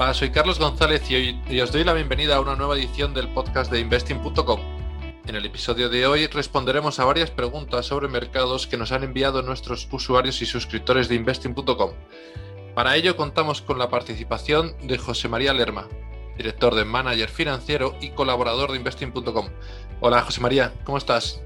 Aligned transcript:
Hola, 0.00 0.14
soy 0.14 0.30
Carlos 0.30 0.60
González 0.60 1.10
y, 1.10 1.16
hoy, 1.50 1.60
os 1.60 1.72
doy 1.72 1.82
la 1.82 1.92
bienvenida 1.92 2.36
a 2.36 2.40
una 2.40 2.54
nueva 2.54 2.76
edición 2.76 3.14
del 3.14 3.26
podcast 3.26 3.68
de 3.68 3.80
investing.com. 3.80 4.60
En 5.26 5.34
el 5.34 5.44
episodio 5.44 5.88
de 5.88 6.06
hoy 6.06 6.28
responderemos 6.28 7.00
a 7.00 7.04
varias 7.04 7.32
preguntas 7.32 7.86
sobre 7.86 8.06
mercados 8.06 8.68
que 8.68 8.76
nos 8.76 8.92
han 8.92 9.02
enviado 9.02 9.42
nuestros 9.42 9.88
usuarios 9.90 10.40
y 10.40 10.46
suscriptores 10.46 11.08
de 11.08 11.16
investing.com. 11.16 11.90
Para 12.76 12.94
ello 12.94 13.16
contamos 13.16 13.60
con 13.60 13.80
la 13.80 13.90
participación 13.90 14.72
de 14.84 14.98
José 14.98 15.28
María 15.28 15.52
Lerma, 15.52 15.88
director 16.36 16.76
de 16.76 16.84
Manager 16.84 17.28
Financiero 17.28 17.96
y 18.00 18.10
colaborador 18.10 18.70
de 18.70 18.76
investing.com. 18.76 19.48
Hola 19.98 20.22
José 20.22 20.40
María, 20.40 20.74
¿cómo 20.84 20.98
estás? 20.98 21.42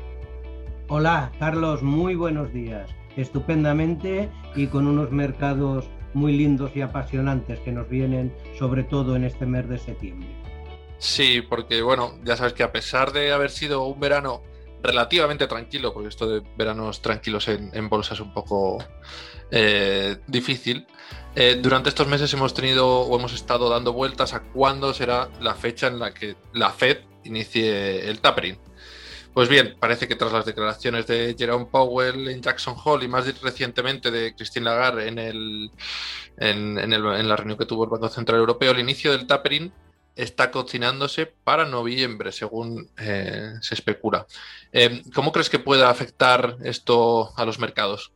Hola 0.88 1.32
Carlos, 1.38 1.82
muy 1.82 2.16
buenos 2.16 2.52
días. 2.52 2.90
Estupendamente 3.16 4.30
y 4.54 4.66
con 4.66 4.86
unos 4.86 5.10
mercados 5.10 5.88
muy 6.14 6.32
lindos 6.32 6.70
y 6.74 6.82
apasionantes 6.82 7.60
que 7.60 7.72
nos 7.72 7.88
vienen 7.88 8.32
sobre 8.58 8.84
todo 8.84 9.16
en 9.16 9.24
este 9.24 9.46
mes 9.46 9.68
de 9.68 9.78
septiembre. 9.78 10.28
Sí, 10.98 11.42
porque 11.42 11.82
bueno, 11.82 12.18
ya 12.24 12.36
sabes 12.36 12.52
que 12.52 12.62
a 12.62 12.70
pesar 12.70 13.12
de 13.12 13.32
haber 13.32 13.50
sido 13.50 13.84
un 13.84 13.98
verano 13.98 14.42
relativamente 14.82 15.46
tranquilo, 15.46 15.92
porque 15.92 16.08
esto 16.08 16.28
de 16.28 16.42
veranos 16.56 17.02
tranquilos 17.02 17.48
en, 17.48 17.88
bolsa 17.88 18.14
es 18.14 18.20
un 18.20 18.32
poco 18.32 18.78
eh, 19.50 20.18
difícil, 20.26 20.86
eh, 21.34 21.58
durante 21.60 21.88
estos 21.88 22.06
meses 22.06 22.32
hemos 22.34 22.52
tenido 22.52 23.00
o 23.00 23.18
hemos 23.18 23.32
estado 23.32 23.68
dando 23.68 23.92
vueltas 23.92 24.34
a 24.34 24.42
cuándo 24.42 24.92
será 24.92 25.28
la 25.40 25.54
fecha 25.54 25.86
en 25.86 25.98
la 25.98 26.12
que 26.12 26.36
la 26.52 26.70
Fed 26.70 26.98
inicie 27.24 28.08
el 28.08 28.20
tapering. 28.20 28.58
Pues 29.34 29.48
bien, 29.48 29.76
parece 29.80 30.06
que 30.06 30.14
tras 30.14 30.30
las 30.30 30.44
declaraciones 30.44 31.06
de 31.06 31.34
Jerome 31.38 31.64
Powell 31.64 32.28
en 32.28 32.42
Jackson 32.42 32.76
Hole 32.84 33.06
y 33.06 33.08
más 33.08 33.40
recientemente 33.40 34.10
de 34.10 34.34
Christine 34.34 34.66
Lagarde 34.66 35.08
en, 35.08 35.18
el, 35.18 35.70
en, 36.36 37.28
la 37.28 37.36
reunión 37.36 37.58
que 37.58 37.64
tuvo 37.64 37.84
el 37.84 37.90
Banco 37.90 38.10
Central 38.10 38.40
Europeo, 38.40 38.72
el 38.72 38.80
inicio 38.80 39.12
del 39.12 39.26
tapering 39.26 39.72
está 40.16 40.50
cocinándose 40.50 41.24
para 41.24 41.64
noviembre, 41.64 42.30
según 42.30 42.90
eh, 42.98 43.54
se 43.62 43.74
especula. 43.74 44.26
Eh, 44.70 45.02
¿Cómo 45.14 45.32
crees 45.32 45.48
que 45.48 45.58
pueda 45.58 45.88
afectar 45.88 46.58
esto 46.62 47.32
a 47.34 47.46
los 47.46 47.58
mercados? 47.58 48.12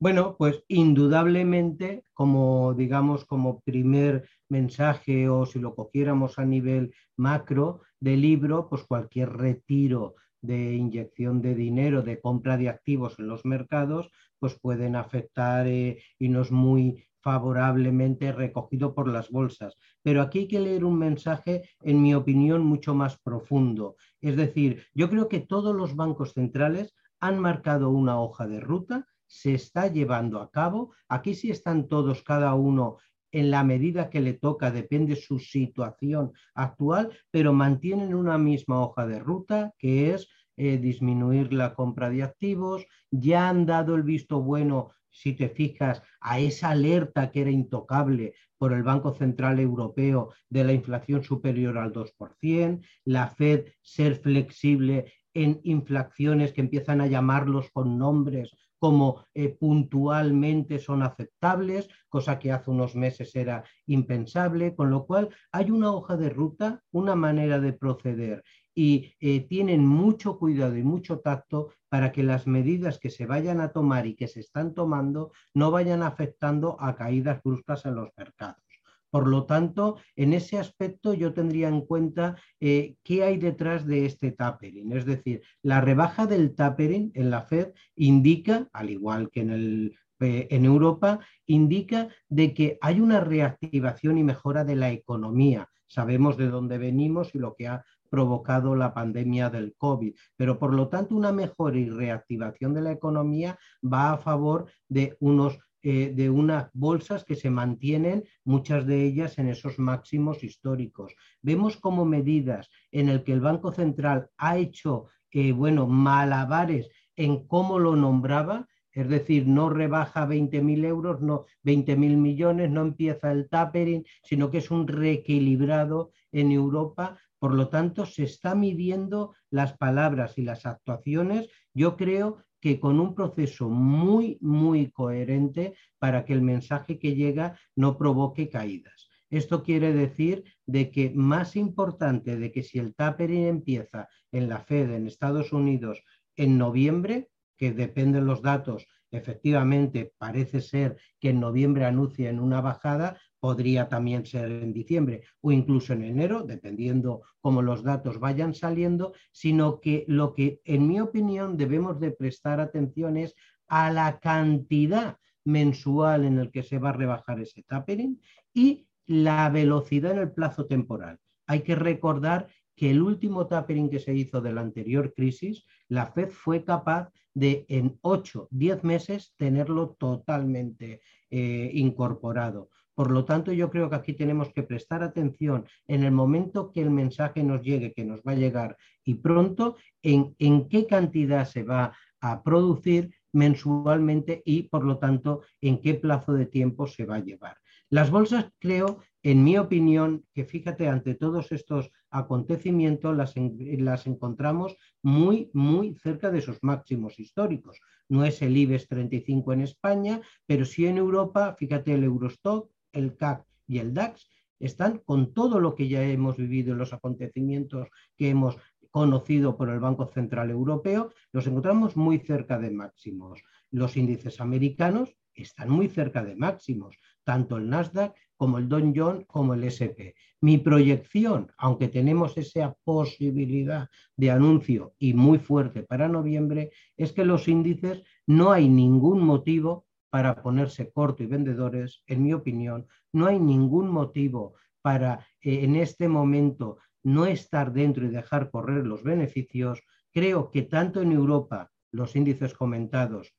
Bueno, 0.00 0.36
pues 0.38 0.62
indudablemente, 0.68 2.04
como 2.14 2.72
digamos, 2.74 3.24
como 3.24 3.60
primer 3.62 4.28
mensaje 4.48 5.28
o 5.28 5.44
si 5.44 5.58
lo 5.58 5.74
cogiéramos 5.74 6.38
a 6.38 6.44
nivel 6.44 6.94
macro 7.16 7.82
del 7.98 8.20
libro, 8.22 8.68
pues 8.68 8.84
cualquier 8.84 9.30
retiro 9.32 10.14
de 10.40 10.74
inyección 10.74 11.42
de 11.42 11.56
dinero, 11.56 12.02
de 12.02 12.20
compra 12.20 12.56
de 12.56 12.68
activos 12.68 13.18
en 13.18 13.26
los 13.26 13.44
mercados, 13.44 14.08
pues 14.38 14.56
pueden 14.60 14.94
afectar 14.94 15.66
eh, 15.66 16.00
y 16.16 16.28
no 16.28 16.42
es 16.42 16.52
muy 16.52 17.04
favorablemente 17.20 18.30
recogido 18.30 18.94
por 18.94 19.08
las 19.08 19.30
bolsas. 19.30 19.74
Pero 20.02 20.22
aquí 20.22 20.40
hay 20.40 20.48
que 20.48 20.60
leer 20.60 20.84
un 20.84 20.96
mensaje, 20.96 21.70
en 21.82 22.00
mi 22.00 22.14
opinión, 22.14 22.64
mucho 22.64 22.94
más 22.94 23.18
profundo. 23.18 23.96
Es 24.20 24.36
decir, 24.36 24.84
yo 24.94 25.10
creo 25.10 25.28
que 25.28 25.40
todos 25.40 25.74
los 25.74 25.96
bancos 25.96 26.34
centrales 26.34 26.94
han 27.18 27.40
marcado 27.40 27.90
una 27.90 28.20
hoja 28.20 28.46
de 28.46 28.60
ruta 28.60 29.08
se 29.28 29.54
está 29.54 29.86
llevando 29.86 30.40
a 30.40 30.50
cabo. 30.50 30.92
Aquí 31.08 31.34
sí 31.34 31.50
están 31.50 31.86
todos, 31.86 32.22
cada 32.24 32.54
uno 32.54 32.96
en 33.30 33.50
la 33.50 33.62
medida 33.62 34.10
que 34.10 34.20
le 34.20 34.32
toca, 34.32 34.70
depende 34.70 35.14
su 35.14 35.38
situación 35.38 36.32
actual, 36.54 37.12
pero 37.30 37.52
mantienen 37.52 38.14
una 38.14 38.38
misma 38.38 38.80
hoja 38.80 39.06
de 39.06 39.18
ruta 39.18 39.74
que 39.78 40.14
es 40.14 40.28
eh, 40.56 40.78
disminuir 40.78 41.52
la 41.52 41.74
compra 41.74 42.10
de 42.10 42.22
activos. 42.22 42.86
Ya 43.10 43.48
han 43.48 43.66
dado 43.66 43.94
el 43.94 44.02
visto 44.02 44.42
bueno, 44.42 44.92
si 45.10 45.34
te 45.34 45.48
fijas, 45.50 46.02
a 46.20 46.40
esa 46.40 46.70
alerta 46.70 47.30
que 47.30 47.42
era 47.42 47.50
intocable 47.50 48.34
por 48.56 48.72
el 48.72 48.82
Banco 48.82 49.12
Central 49.12 49.60
Europeo 49.60 50.32
de 50.48 50.64
la 50.64 50.72
inflación 50.72 51.22
superior 51.22 51.78
al 51.78 51.92
2%, 51.92 52.80
la 53.04 53.28
Fed 53.28 53.66
ser 53.82 54.16
flexible 54.16 55.12
en 55.34 55.60
inflaciones 55.62 56.52
que 56.52 56.62
empiezan 56.62 57.00
a 57.00 57.06
llamarlos 57.06 57.70
con 57.70 57.98
nombres 57.98 58.52
como 58.78 59.24
eh, 59.34 59.48
puntualmente 59.48 60.78
son 60.78 61.02
aceptables, 61.02 61.88
cosa 62.08 62.38
que 62.38 62.52
hace 62.52 62.70
unos 62.70 62.94
meses 62.94 63.34
era 63.34 63.64
impensable, 63.86 64.74
con 64.74 64.90
lo 64.90 65.06
cual 65.06 65.28
hay 65.52 65.70
una 65.70 65.92
hoja 65.92 66.16
de 66.16 66.30
ruta, 66.30 66.82
una 66.92 67.14
manera 67.14 67.60
de 67.60 67.72
proceder 67.72 68.44
y 68.78 69.16
eh, 69.18 69.40
tienen 69.48 69.84
mucho 69.84 70.38
cuidado 70.38 70.76
y 70.76 70.84
mucho 70.84 71.18
tacto 71.18 71.72
para 71.88 72.12
que 72.12 72.22
las 72.22 72.46
medidas 72.46 73.00
que 73.00 73.10
se 73.10 73.26
vayan 73.26 73.60
a 73.60 73.72
tomar 73.72 74.06
y 74.06 74.14
que 74.14 74.28
se 74.28 74.38
están 74.38 74.72
tomando 74.72 75.32
no 75.52 75.72
vayan 75.72 76.04
afectando 76.04 76.76
a 76.78 76.94
caídas 76.94 77.42
bruscas 77.42 77.84
en 77.86 77.96
los 77.96 78.10
mercados. 78.16 78.67
Por 79.10 79.26
lo 79.26 79.44
tanto, 79.46 79.96
en 80.16 80.32
ese 80.34 80.58
aspecto 80.58 81.14
yo 81.14 81.32
tendría 81.32 81.68
en 81.68 81.82
cuenta 81.82 82.36
eh, 82.60 82.96
qué 83.02 83.24
hay 83.24 83.38
detrás 83.38 83.86
de 83.86 84.06
este 84.06 84.32
tapering. 84.32 84.92
Es 84.92 85.06
decir, 85.06 85.42
la 85.62 85.80
rebaja 85.80 86.26
del 86.26 86.54
tapering 86.54 87.10
en 87.14 87.30
la 87.30 87.42
Fed 87.42 87.72
indica, 87.94 88.68
al 88.72 88.90
igual 88.90 89.30
que 89.30 89.40
en, 89.40 89.50
el, 89.50 89.98
eh, 90.20 90.48
en 90.50 90.64
Europa, 90.64 91.20
indica 91.46 92.08
de 92.28 92.52
que 92.52 92.78
hay 92.80 93.00
una 93.00 93.20
reactivación 93.20 94.18
y 94.18 94.24
mejora 94.24 94.64
de 94.64 94.76
la 94.76 94.90
economía. 94.90 95.68
Sabemos 95.86 96.36
de 96.36 96.48
dónde 96.48 96.76
venimos 96.76 97.34
y 97.34 97.38
lo 97.38 97.54
que 97.54 97.68
ha 97.68 97.84
provocado 98.10 98.74
la 98.74 98.94
pandemia 98.94 99.50
del 99.50 99.74
COVID. 99.76 100.14
Pero 100.36 100.58
por 100.58 100.74
lo 100.74 100.88
tanto, 100.88 101.14
una 101.14 101.32
mejora 101.32 101.78
y 101.78 101.88
reactivación 101.88 102.74
de 102.74 102.82
la 102.82 102.92
economía 102.92 103.58
va 103.82 104.12
a 104.12 104.18
favor 104.18 104.66
de 104.88 105.16
unos 105.20 105.58
eh, 105.82 106.12
de 106.14 106.28
unas 106.28 106.70
bolsas 106.72 107.24
que 107.24 107.36
se 107.36 107.50
mantienen, 107.50 108.24
muchas 108.44 108.84
de 108.84 109.04
ellas 109.04 109.38
en 109.38 109.48
esos 109.48 109.78
máximos 109.78 110.42
históricos. 110.42 111.14
Vemos 111.40 111.76
como 111.76 112.04
medidas 112.04 112.68
en 112.90 113.08
el 113.08 113.22
que 113.22 113.32
el 113.32 113.40
Banco 113.40 113.70
Central 113.70 114.28
ha 114.36 114.58
hecho, 114.58 115.06
eh, 115.30 115.52
bueno, 115.52 115.86
malabares 115.86 116.90
en 117.14 117.46
cómo 117.46 117.78
lo 117.78 117.94
nombraba, 117.94 118.66
es 118.90 119.08
decir, 119.08 119.46
no 119.46 119.70
rebaja 119.70 120.26
20.000 120.26 120.84
euros, 120.84 121.20
no 121.20 121.44
20.000 121.62 122.16
millones, 122.16 122.70
no 122.70 122.80
empieza 122.80 123.30
el 123.30 123.48
tapering, 123.48 124.04
sino 124.24 124.50
que 124.50 124.58
es 124.58 124.72
un 124.72 124.88
reequilibrado 124.88 126.10
en 126.32 126.50
Europa. 126.50 127.20
Por 127.38 127.54
lo 127.54 127.68
tanto, 127.68 128.04
se 128.04 128.24
está 128.24 128.56
midiendo 128.56 129.36
las 129.50 129.76
palabras 129.78 130.38
y 130.38 130.42
las 130.42 130.66
actuaciones, 130.66 131.48
yo 131.72 131.96
creo 131.96 132.38
que 132.60 132.80
con 132.80 133.00
un 133.00 133.14
proceso 133.14 133.68
muy, 133.68 134.38
muy 134.40 134.90
coherente 134.90 135.74
para 135.98 136.24
que 136.24 136.32
el 136.32 136.42
mensaje 136.42 136.98
que 136.98 137.14
llega 137.14 137.58
no 137.76 137.96
provoque 137.96 138.48
caídas. 138.48 139.08
Esto 139.30 139.62
quiere 139.62 139.92
decir 139.92 140.44
de 140.66 140.90
que 140.90 141.10
más 141.10 141.54
importante 141.56 142.36
de 142.36 142.50
que 142.50 142.62
si 142.62 142.78
el 142.78 142.94
tapering 142.94 143.46
empieza 143.46 144.08
en 144.32 144.48
la 144.48 144.60
Fed 144.60 144.90
en 144.90 145.06
Estados 145.06 145.52
Unidos 145.52 146.02
en 146.36 146.56
noviembre, 146.56 147.28
que 147.56 147.72
dependen 147.72 148.26
los 148.26 148.40
datos, 148.40 148.86
efectivamente 149.10 150.14
parece 150.16 150.60
ser 150.60 150.96
que 151.18 151.30
en 151.30 151.40
noviembre 151.40 151.84
anuncien 151.84 152.38
una 152.38 152.60
bajada, 152.60 153.18
podría 153.40 153.88
también 153.88 154.26
ser 154.26 154.50
en 154.50 154.72
diciembre 154.72 155.22
o 155.40 155.52
incluso 155.52 155.92
en 155.92 156.02
enero, 156.02 156.42
dependiendo 156.42 157.22
cómo 157.40 157.62
los 157.62 157.82
datos 157.82 158.18
vayan 158.18 158.54
saliendo, 158.54 159.12
sino 159.32 159.80
que 159.80 160.04
lo 160.08 160.34
que 160.34 160.60
en 160.64 160.86
mi 160.88 161.00
opinión 161.00 161.56
debemos 161.56 162.00
de 162.00 162.10
prestar 162.10 162.60
atención 162.60 163.16
es 163.16 163.34
a 163.66 163.90
la 163.90 164.18
cantidad 164.18 165.18
mensual 165.44 166.24
en 166.24 166.38
el 166.38 166.50
que 166.50 166.62
se 166.62 166.78
va 166.78 166.90
a 166.90 166.94
rebajar 166.94 167.40
ese 167.40 167.62
tapering 167.62 168.20
y 168.52 168.86
la 169.06 169.48
velocidad 169.48 170.12
en 170.12 170.18
el 170.18 170.32
plazo 170.32 170.66
temporal. 170.66 171.18
Hay 171.46 171.62
que 171.62 171.74
recordar 171.74 172.48
que 172.76 172.90
el 172.90 173.02
último 173.02 173.46
tapering 173.46 173.90
que 173.90 173.98
se 173.98 174.14
hizo 174.14 174.40
de 174.40 174.52
la 174.52 174.60
anterior 174.60 175.12
crisis, 175.14 175.64
la 175.88 176.06
Fed 176.06 176.30
fue 176.30 176.64
capaz 176.64 177.10
de 177.34 177.66
en 177.68 177.98
8, 178.02 178.48
10 178.50 178.84
meses 178.84 179.34
tenerlo 179.36 179.96
totalmente 179.98 181.00
eh, 181.30 181.70
incorporado. 181.74 182.68
Por 182.98 183.12
lo 183.12 183.24
tanto, 183.24 183.52
yo 183.52 183.70
creo 183.70 183.88
que 183.88 183.94
aquí 183.94 184.12
tenemos 184.12 184.52
que 184.52 184.64
prestar 184.64 185.04
atención 185.04 185.64
en 185.86 186.02
el 186.02 186.10
momento 186.10 186.72
que 186.72 186.80
el 186.80 186.90
mensaje 186.90 187.44
nos 187.44 187.62
llegue, 187.62 187.92
que 187.92 188.04
nos 188.04 188.22
va 188.22 188.32
a 188.32 188.34
llegar 188.34 188.76
y 189.04 189.14
pronto, 189.14 189.76
en, 190.02 190.34
en 190.40 190.68
qué 190.68 190.84
cantidad 190.84 191.46
se 191.46 191.62
va 191.62 191.92
a 192.20 192.42
producir 192.42 193.14
mensualmente 193.32 194.42
y, 194.44 194.64
por 194.64 194.82
lo 194.82 194.98
tanto, 194.98 195.42
en 195.60 195.80
qué 195.80 195.94
plazo 195.94 196.32
de 196.32 196.46
tiempo 196.46 196.88
se 196.88 197.06
va 197.06 197.14
a 197.14 197.24
llevar. 197.24 197.56
Las 197.88 198.10
bolsas, 198.10 198.50
creo, 198.58 198.98
en 199.22 199.44
mi 199.44 199.56
opinión, 199.58 200.24
que 200.34 200.44
fíjate, 200.44 200.88
ante 200.88 201.14
todos 201.14 201.52
estos 201.52 201.92
acontecimientos 202.10 203.16
las, 203.16 203.34
las, 203.36 204.08
encontramos 204.08 204.76
muy, 205.04 205.50
muy 205.52 205.94
cerca 205.94 206.32
de 206.32 206.40
sus 206.40 206.58
máximos 206.62 207.20
históricos. 207.20 207.78
No 208.08 208.24
es 208.24 208.42
el 208.42 208.56
IBEX 208.56 208.88
35 208.88 209.52
en 209.52 209.60
España, 209.60 210.20
pero 210.46 210.64
sí 210.64 210.86
en 210.86 210.98
Europa, 210.98 211.54
fíjate 211.56 211.94
el 211.94 212.02
Eurostock, 212.02 212.72
el 212.92 213.16
CAC 213.16 213.44
y 213.66 213.78
el 213.78 213.94
DAX 213.94 214.28
están 214.58 214.98
con 214.98 215.32
todo 215.32 215.60
lo 215.60 215.74
que 215.74 215.88
ya 215.88 216.02
hemos 216.02 216.36
vivido 216.36 216.72
en 216.72 216.78
los 216.78 216.92
acontecimientos 216.92 217.88
que 218.16 218.30
hemos 218.30 218.56
conocido 218.90 219.56
por 219.56 219.68
el 219.70 219.80
Banco 219.80 220.10
Central 220.12 220.50
Europeo, 220.50 221.12
los 221.32 221.46
encontramos 221.46 221.96
muy 221.96 222.18
cerca 222.18 222.58
de 222.58 222.70
máximos. 222.70 223.40
Los 223.70 223.96
índices 223.96 224.40
americanos 224.40 225.14
están 225.34 225.70
muy 225.70 225.88
cerca 225.88 226.24
de 226.24 226.34
máximos, 226.34 226.96
tanto 227.22 227.58
el 227.58 227.68
Nasdaq 227.68 228.14
como 228.36 228.58
el 228.58 228.68
Don 228.68 228.94
John 228.96 229.24
como 229.24 229.54
el 229.54 229.64
SP. 229.66 230.14
Mi 230.40 230.58
proyección, 230.58 231.52
aunque 231.58 231.88
tenemos 231.88 232.36
esa 232.38 232.76
posibilidad 232.84 233.88
de 234.16 234.30
anuncio 234.30 234.94
y 234.98 235.12
muy 235.12 235.38
fuerte 235.38 235.82
para 235.82 236.08
noviembre, 236.08 236.70
es 236.96 237.12
que 237.12 237.24
los 237.24 237.48
índices 237.48 238.02
no 238.26 238.52
hay 238.52 238.68
ningún 238.68 239.20
motivo 239.20 239.86
para 240.10 240.42
ponerse 240.42 240.90
corto 240.90 241.22
y 241.22 241.26
vendedores, 241.26 242.02
en 242.06 242.22
mi 242.22 242.32
opinión, 242.32 242.86
no 243.12 243.26
hay 243.26 243.38
ningún 243.38 243.88
motivo 243.88 244.54
para 244.82 245.26
eh, 245.40 245.64
en 245.64 245.76
este 245.76 246.08
momento 246.08 246.78
no 247.02 247.26
estar 247.26 247.72
dentro 247.72 248.04
y 248.04 248.08
dejar 248.08 248.50
correr 248.50 248.86
los 248.86 249.02
beneficios. 249.02 249.82
Creo 250.12 250.50
que 250.50 250.62
tanto 250.62 251.02
en 251.02 251.12
Europa 251.12 251.70
los 251.90 252.16
índices 252.16 252.54
comentados, 252.54 253.34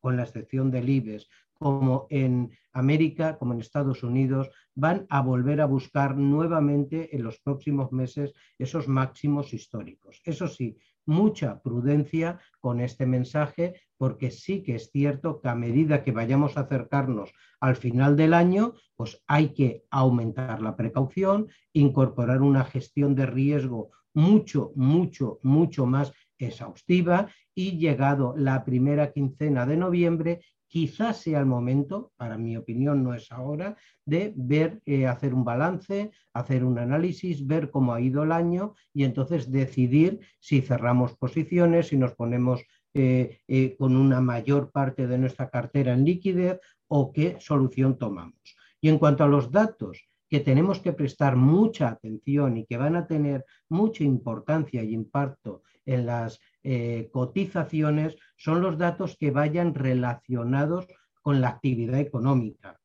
con 0.00 0.16
la 0.16 0.24
excepción 0.24 0.70
del 0.70 0.88
IBEX, 0.88 1.26
como 1.54 2.06
en 2.10 2.50
América, 2.72 3.38
como 3.38 3.54
en 3.54 3.60
Estados 3.60 4.02
Unidos, 4.02 4.50
van 4.74 5.06
a 5.08 5.22
volver 5.22 5.60
a 5.60 5.66
buscar 5.66 6.16
nuevamente 6.16 7.14
en 7.16 7.22
los 7.22 7.38
próximos 7.38 7.92
meses 7.92 8.34
esos 8.58 8.88
máximos 8.88 9.54
históricos. 9.54 10.20
Eso 10.24 10.48
sí, 10.48 10.76
mucha 11.06 11.60
prudencia 11.62 12.40
con 12.60 12.80
este 12.80 13.06
mensaje, 13.06 13.80
porque 13.96 14.30
sí 14.30 14.62
que 14.62 14.76
es 14.76 14.90
cierto 14.90 15.40
que 15.40 15.48
a 15.48 15.54
medida 15.54 16.02
que 16.02 16.12
vayamos 16.12 16.56
a 16.56 16.60
acercarnos 16.60 17.32
al 17.60 17.76
final 17.76 18.16
del 18.16 18.34
año, 18.34 18.74
pues 18.96 19.22
hay 19.26 19.54
que 19.54 19.84
aumentar 19.90 20.60
la 20.60 20.76
precaución, 20.76 21.48
incorporar 21.72 22.42
una 22.42 22.64
gestión 22.64 23.14
de 23.14 23.26
riesgo 23.26 23.90
mucho, 24.14 24.72
mucho, 24.76 25.40
mucho 25.42 25.86
más 25.86 26.12
exhaustiva 26.38 27.28
y 27.54 27.78
llegado 27.78 28.34
la 28.36 28.64
primera 28.64 29.12
quincena 29.12 29.66
de 29.66 29.76
noviembre, 29.76 30.40
quizás 30.68 31.18
sea 31.18 31.40
el 31.40 31.46
momento, 31.46 32.12
para 32.16 32.36
mi 32.36 32.56
opinión 32.56 33.02
no 33.02 33.14
es 33.14 33.30
ahora, 33.30 33.76
de 34.04 34.32
ver, 34.36 34.80
eh, 34.86 35.06
hacer 35.06 35.34
un 35.34 35.44
balance, 35.44 36.10
hacer 36.32 36.64
un 36.64 36.78
análisis, 36.78 37.46
ver 37.46 37.70
cómo 37.70 37.94
ha 37.94 38.00
ido 38.00 38.22
el 38.22 38.32
año 38.32 38.74
y 38.92 39.04
entonces 39.04 39.50
decidir 39.50 40.20
si 40.40 40.60
cerramos 40.60 41.16
posiciones, 41.16 41.88
si 41.88 41.96
nos 41.96 42.14
ponemos 42.14 42.64
eh, 42.94 43.40
eh, 43.48 43.76
con 43.76 43.96
una 43.96 44.20
mayor 44.20 44.70
parte 44.70 45.06
de 45.06 45.18
nuestra 45.18 45.50
cartera 45.50 45.92
en 45.92 46.04
liquidez 46.04 46.60
o 46.88 47.12
qué 47.12 47.36
solución 47.40 47.98
tomamos. 47.98 48.56
Y 48.80 48.88
en 48.88 48.98
cuanto 48.98 49.24
a 49.24 49.28
los 49.28 49.50
datos, 49.50 50.08
que 50.28 50.40
tenemos 50.40 50.80
que 50.80 50.92
prestar 50.92 51.36
mucha 51.36 51.88
atención 51.88 52.56
y 52.56 52.66
que 52.66 52.76
van 52.76 52.96
a 52.96 53.06
tener 53.06 53.44
mucha 53.68 54.02
importancia 54.02 54.82
y 54.82 54.92
impacto 54.92 55.62
en 55.86 56.06
las 56.06 56.40
eh, 56.64 57.10
cotizaciones 57.12 58.16
son 58.36 58.62
los 58.62 58.78
datos 58.78 59.16
que 59.18 59.30
vayan 59.30 59.74
relacionados 59.74 60.86
con 61.20 61.40
la 61.40 61.48
actividad 61.48 62.00
económica. 62.00 62.80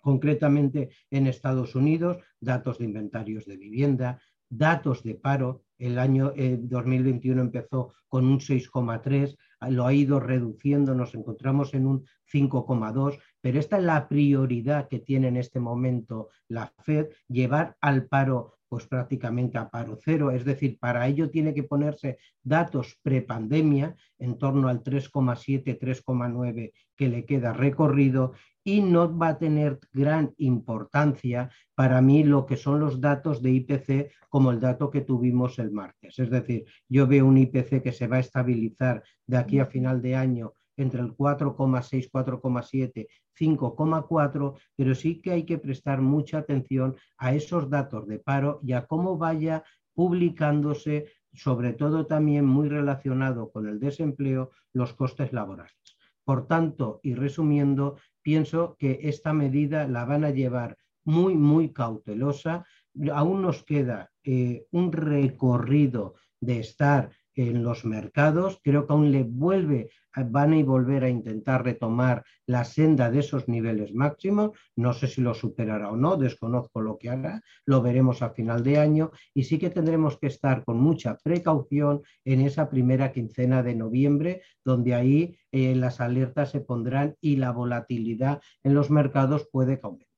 Concretamente 0.00 0.90
en 1.10 1.28
Estados 1.28 1.74
Unidos, 1.74 2.18
datos 2.40 2.78
de 2.78 2.84
inventarios 2.84 3.46
de 3.46 3.56
vivienda, 3.56 4.20
datos 4.48 5.02
de 5.02 5.14
paro. 5.14 5.62
El 5.78 5.98
año 5.98 6.32
2021 6.36 7.40
eh, 7.40 7.44
empezó 7.44 7.94
con 8.08 8.26
un 8.26 8.38
6,3, 8.38 9.36
lo 9.70 9.86
ha 9.86 9.94
ido 9.94 10.20
reduciendo, 10.20 10.94
nos 10.94 11.14
encontramos 11.14 11.74
en 11.74 11.86
un 11.86 12.06
5,2, 12.32 13.18
pero 13.40 13.58
esta 13.58 13.78
es 13.78 13.84
la 13.84 14.08
prioridad 14.08 14.88
que 14.88 14.98
tiene 14.98 15.28
en 15.28 15.36
este 15.36 15.60
momento 15.60 16.30
la 16.48 16.72
Fed, 16.82 17.08
llevar 17.28 17.76
al 17.80 18.06
paro 18.06 18.58
pues 18.74 18.88
prácticamente 18.88 19.56
a 19.56 19.70
paro 19.70 19.96
cero, 20.04 20.32
es 20.32 20.44
decir, 20.44 20.80
para 20.80 21.06
ello 21.06 21.30
tiene 21.30 21.54
que 21.54 21.62
ponerse 21.62 22.18
datos 22.42 22.98
prepandemia 23.04 23.94
en 24.18 24.36
torno 24.36 24.66
al 24.66 24.82
3,7, 24.82 25.78
3,9 25.78 26.72
que 26.96 27.08
le 27.08 27.24
queda 27.24 27.52
recorrido 27.52 28.32
y 28.64 28.80
no 28.80 29.16
va 29.16 29.28
a 29.28 29.38
tener 29.38 29.78
gran 29.92 30.34
importancia 30.38 31.52
para 31.76 32.00
mí 32.00 32.24
lo 32.24 32.46
que 32.46 32.56
son 32.56 32.80
los 32.80 33.00
datos 33.00 33.42
de 33.42 33.52
IPC 33.52 34.10
como 34.28 34.50
el 34.50 34.58
dato 34.58 34.90
que 34.90 35.02
tuvimos 35.02 35.60
el 35.60 35.70
martes. 35.70 36.18
Es 36.18 36.28
decir, 36.28 36.64
yo 36.88 37.06
veo 37.06 37.26
un 37.26 37.38
IPC 37.38 37.80
que 37.80 37.92
se 37.92 38.08
va 38.08 38.16
a 38.16 38.26
estabilizar 38.26 39.04
de 39.24 39.36
aquí 39.36 39.60
a 39.60 39.66
final 39.66 40.02
de 40.02 40.16
año 40.16 40.54
entre 40.76 41.00
el 41.00 41.16
4,6, 41.16 42.10
4,7, 42.10 43.06
5,4, 43.38 44.54
pero 44.76 44.94
sí 44.94 45.20
que 45.20 45.32
hay 45.32 45.44
que 45.44 45.58
prestar 45.58 46.00
mucha 46.00 46.38
atención 46.38 46.96
a 47.18 47.34
esos 47.34 47.70
datos 47.70 48.06
de 48.06 48.18
paro 48.18 48.60
y 48.62 48.72
a 48.72 48.86
cómo 48.86 49.16
vaya 49.16 49.64
publicándose, 49.94 51.12
sobre 51.32 51.72
todo 51.72 52.06
también 52.06 52.46
muy 52.46 52.68
relacionado 52.68 53.50
con 53.50 53.68
el 53.68 53.78
desempleo, 53.78 54.50
los 54.72 54.92
costes 54.94 55.32
laborales. 55.32 55.96
Por 56.24 56.46
tanto, 56.46 57.00
y 57.02 57.14
resumiendo, 57.14 57.96
pienso 58.22 58.76
que 58.78 59.00
esta 59.02 59.32
medida 59.32 59.86
la 59.86 60.04
van 60.04 60.24
a 60.24 60.30
llevar 60.30 60.78
muy, 61.04 61.34
muy 61.34 61.72
cautelosa. 61.72 62.64
Aún 63.12 63.42
nos 63.42 63.62
queda 63.62 64.10
eh, 64.24 64.66
un 64.70 64.90
recorrido 64.90 66.14
de 66.40 66.60
estar 66.60 67.10
en 67.36 67.62
los 67.62 67.84
mercados. 67.84 68.60
Creo 68.62 68.86
que 68.86 68.92
aún 68.92 69.10
le 69.10 69.22
vuelve, 69.24 69.90
van 70.16 70.54
a 70.54 70.62
volver 70.62 71.04
a 71.04 71.08
intentar 71.08 71.64
retomar 71.64 72.24
la 72.46 72.64
senda 72.64 73.10
de 73.10 73.20
esos 73.20 73.48
niveles 73.48 73.94
máximos. 73.94 74.52
No 74.76 74.92
sé 74.92 75.08
si 75.08 75.20
lo 75.20 75.34
superará 75.34 75.90
o 75.90 75.96
no, 75.96 76.16
desconozco 76.16 76.80
lo 76.80 76.98
que 76.98 77.10
hará, 77.10 77.42
lo 77.64 77.82
veremos 77.82 78.22
a 78.22 78.30
final 78.30 78.62
de 78.62 78.78
año 78.78 79.10
y 79.32 79.44
sí 79.44 79.58
que 79.58 79.70
tendremos 79.70 80.18
que 80.18 80.28
estar 80.28 80.64
con 80.64 80.78
mucha 80.78 81.16
precaución 81.18 82.02
en 82.24 82.40
esa 82.42 82.70
primera 82.70 83.12
quincena 83.12 83.62
de 83.62 83.74
noviembre, 83.74 84.42
donde 84.64 84.94
ahí 84.94 85.38
eh, 85.52 85.74
las 85.74 86.00
alertas 86.00 86.50
se 86.50 86.60
pondrán 86.60 87.16
y 87.20 87.36
la 87.36 87.50
volatilidad 87.50 88.40
en 88.62 88.74
los 88.74 88.90
mercados 88.90 89.48
puede 89.50 89.80
que 89.80 89.86
aumente. 89.86 90.08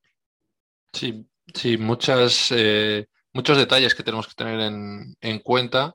Sí, 0.92 1.26
sí, 1.54 1.76
muchas, 1.76 2.52
eh, 2.52 3.06
muchos 3.32 3.58
detalles 3.58 3.94
que 3.94 4.02
tenemos 4.02 4.26
que 4.26 4.34
tener 4.34 4.60
en, 4.60 5.14
en 5.20 5.38
cuenta 5.40 5.94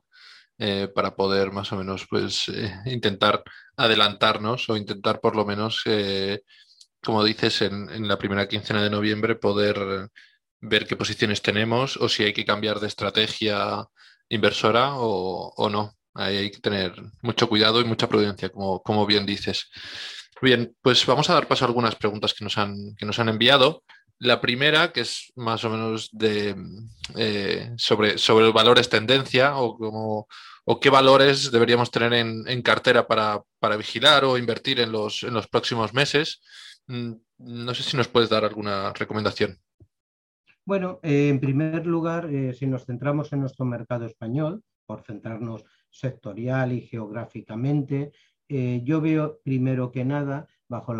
eh, 0.64 0.86
para 0.86 1.16
poder 1.16 1.50
más 1.50 1.72
o 1.72 1.76
menos 1.76 2.06
pues 2.08 2.48
eh, 2.48 2.72
intentar 2.86 3.42
adelantarnos 3.76 4.70
o 4.70 4.76
intentar 4.76 5.20
por 5.20 5.34
lo 5.34 5.44
menos, 5.44 5.82
eh, 5.86 6.42
como 7.02 7.24
dices, 7.24 7.62
en, 7.62 8.06
la 8.06 8.16
primera 8.16 8.46
quincena 8.46 8.80
de 8.80 8.88
noviembre 8.88 9.34
poder 9.34 10.08
ver 10.60 10.86
qué 10.86 10.94
posiciones 10.94 11.42
tenemos 11.42 11.96
o 11.96 12.08
si 12.08 12.22
hay 12.22 12.32
que 12.32 12.44
cambiar 12.44 12.78
de 12.78 12.86
estrategia 12.86 13.84
inversora 14.28 14.94
o, 14.94 15.68
no. 15.68 15.96
Ahí 16.14 16.36
hay 16.36 16.50
que 16.52 16.60
tener 16.60 16.94
mucho 17.22 17.48
cuidado 17.48 17.80
y 17.80 17.84
mucha 17.84 18.08
prudencia, 18.08 18.50
como, 18.50 18.84
como 18.84 19.04
bien 19.04 19.26
dices. 19.26 19.68
Bien, 20.40 20.76
pues 20.80 21.04
vamos 21.06 21.28
a 21.28 21.34
dar 21.34 21.48
paso 21.48 21.64
a 21.64 21.68
algunas 21.68 21.96
preguntas 21.96 22.34
que 22.34 22.44
nos 22.44 22.56
han, 22.56 22.94
que 22.96 23.04
nos 23.06 23.18
han 23.18 23.30
enviado. 23.30 23.82
La 24.20 24.40
primera, 24.40 24.92
que 24.92 25.00
es 25.00 25.32
más 25.34 25.64
o 25.64 25.70
menos 25.70 26.08
de, 26.12 26.54
sobre, 27.78 28.16
sobre 28.18 28.52
valores 28.52 28.88
tendencia 28.88 29.56
o 29.56 29.76
como 29.76 30.28
o 30.64 30.78
qué 30.78 30.90
valores 30.90 31.50
deberíamos 31.50 31.90
tener 31.90 32.12
en, 32.12 32.62
cartera 32.62 33.06
para, 33.06 33.42
vigilar 33.76 34.24
o 34.24 34.38
invertir 34.38 34.80
en 34.80 34.92
los, 34.92 35.22
en 35.22 35.34
los 35.34 35.48
próximos 35.48 35.92
meses. 35.92 36.40
Mm, 36.86 37.12
no 37.38 37.74
sé 37.74 37.82
si 37.82 37.96
nos 37.96 38.08
puedes 38.08 38.30
dar 38.30 38.44
alguna 38.44 38.92
recomendación. 38.92 39.58
Bueno, 40.64 41.00
eh, 41.02 41.28
en 41.28 41.40
primer 41.40 41.86
lugar, 41.86 42.32
eh, 42.32 42.54
si 42.54 42.66
nos 42.66 42.86
centramos 42.86 43.32
en 43.32 43.40
nuestro 43.40 43.64
mercado 43.64 44.06
español, 44.06 44.62
por 44.86 45.02
centrarnos 45.02 45.64
sectorial 45.90 46.72
y 46.72 46.82
geográficamente, 46.82 48.12
eh, 48.48 48.80
yo 48.84 49.00
veo 49.00 49.40
primero 49.42 49.90
que 49.90 50.04
nada 50.04 50.46
bajo, 50.68 50.94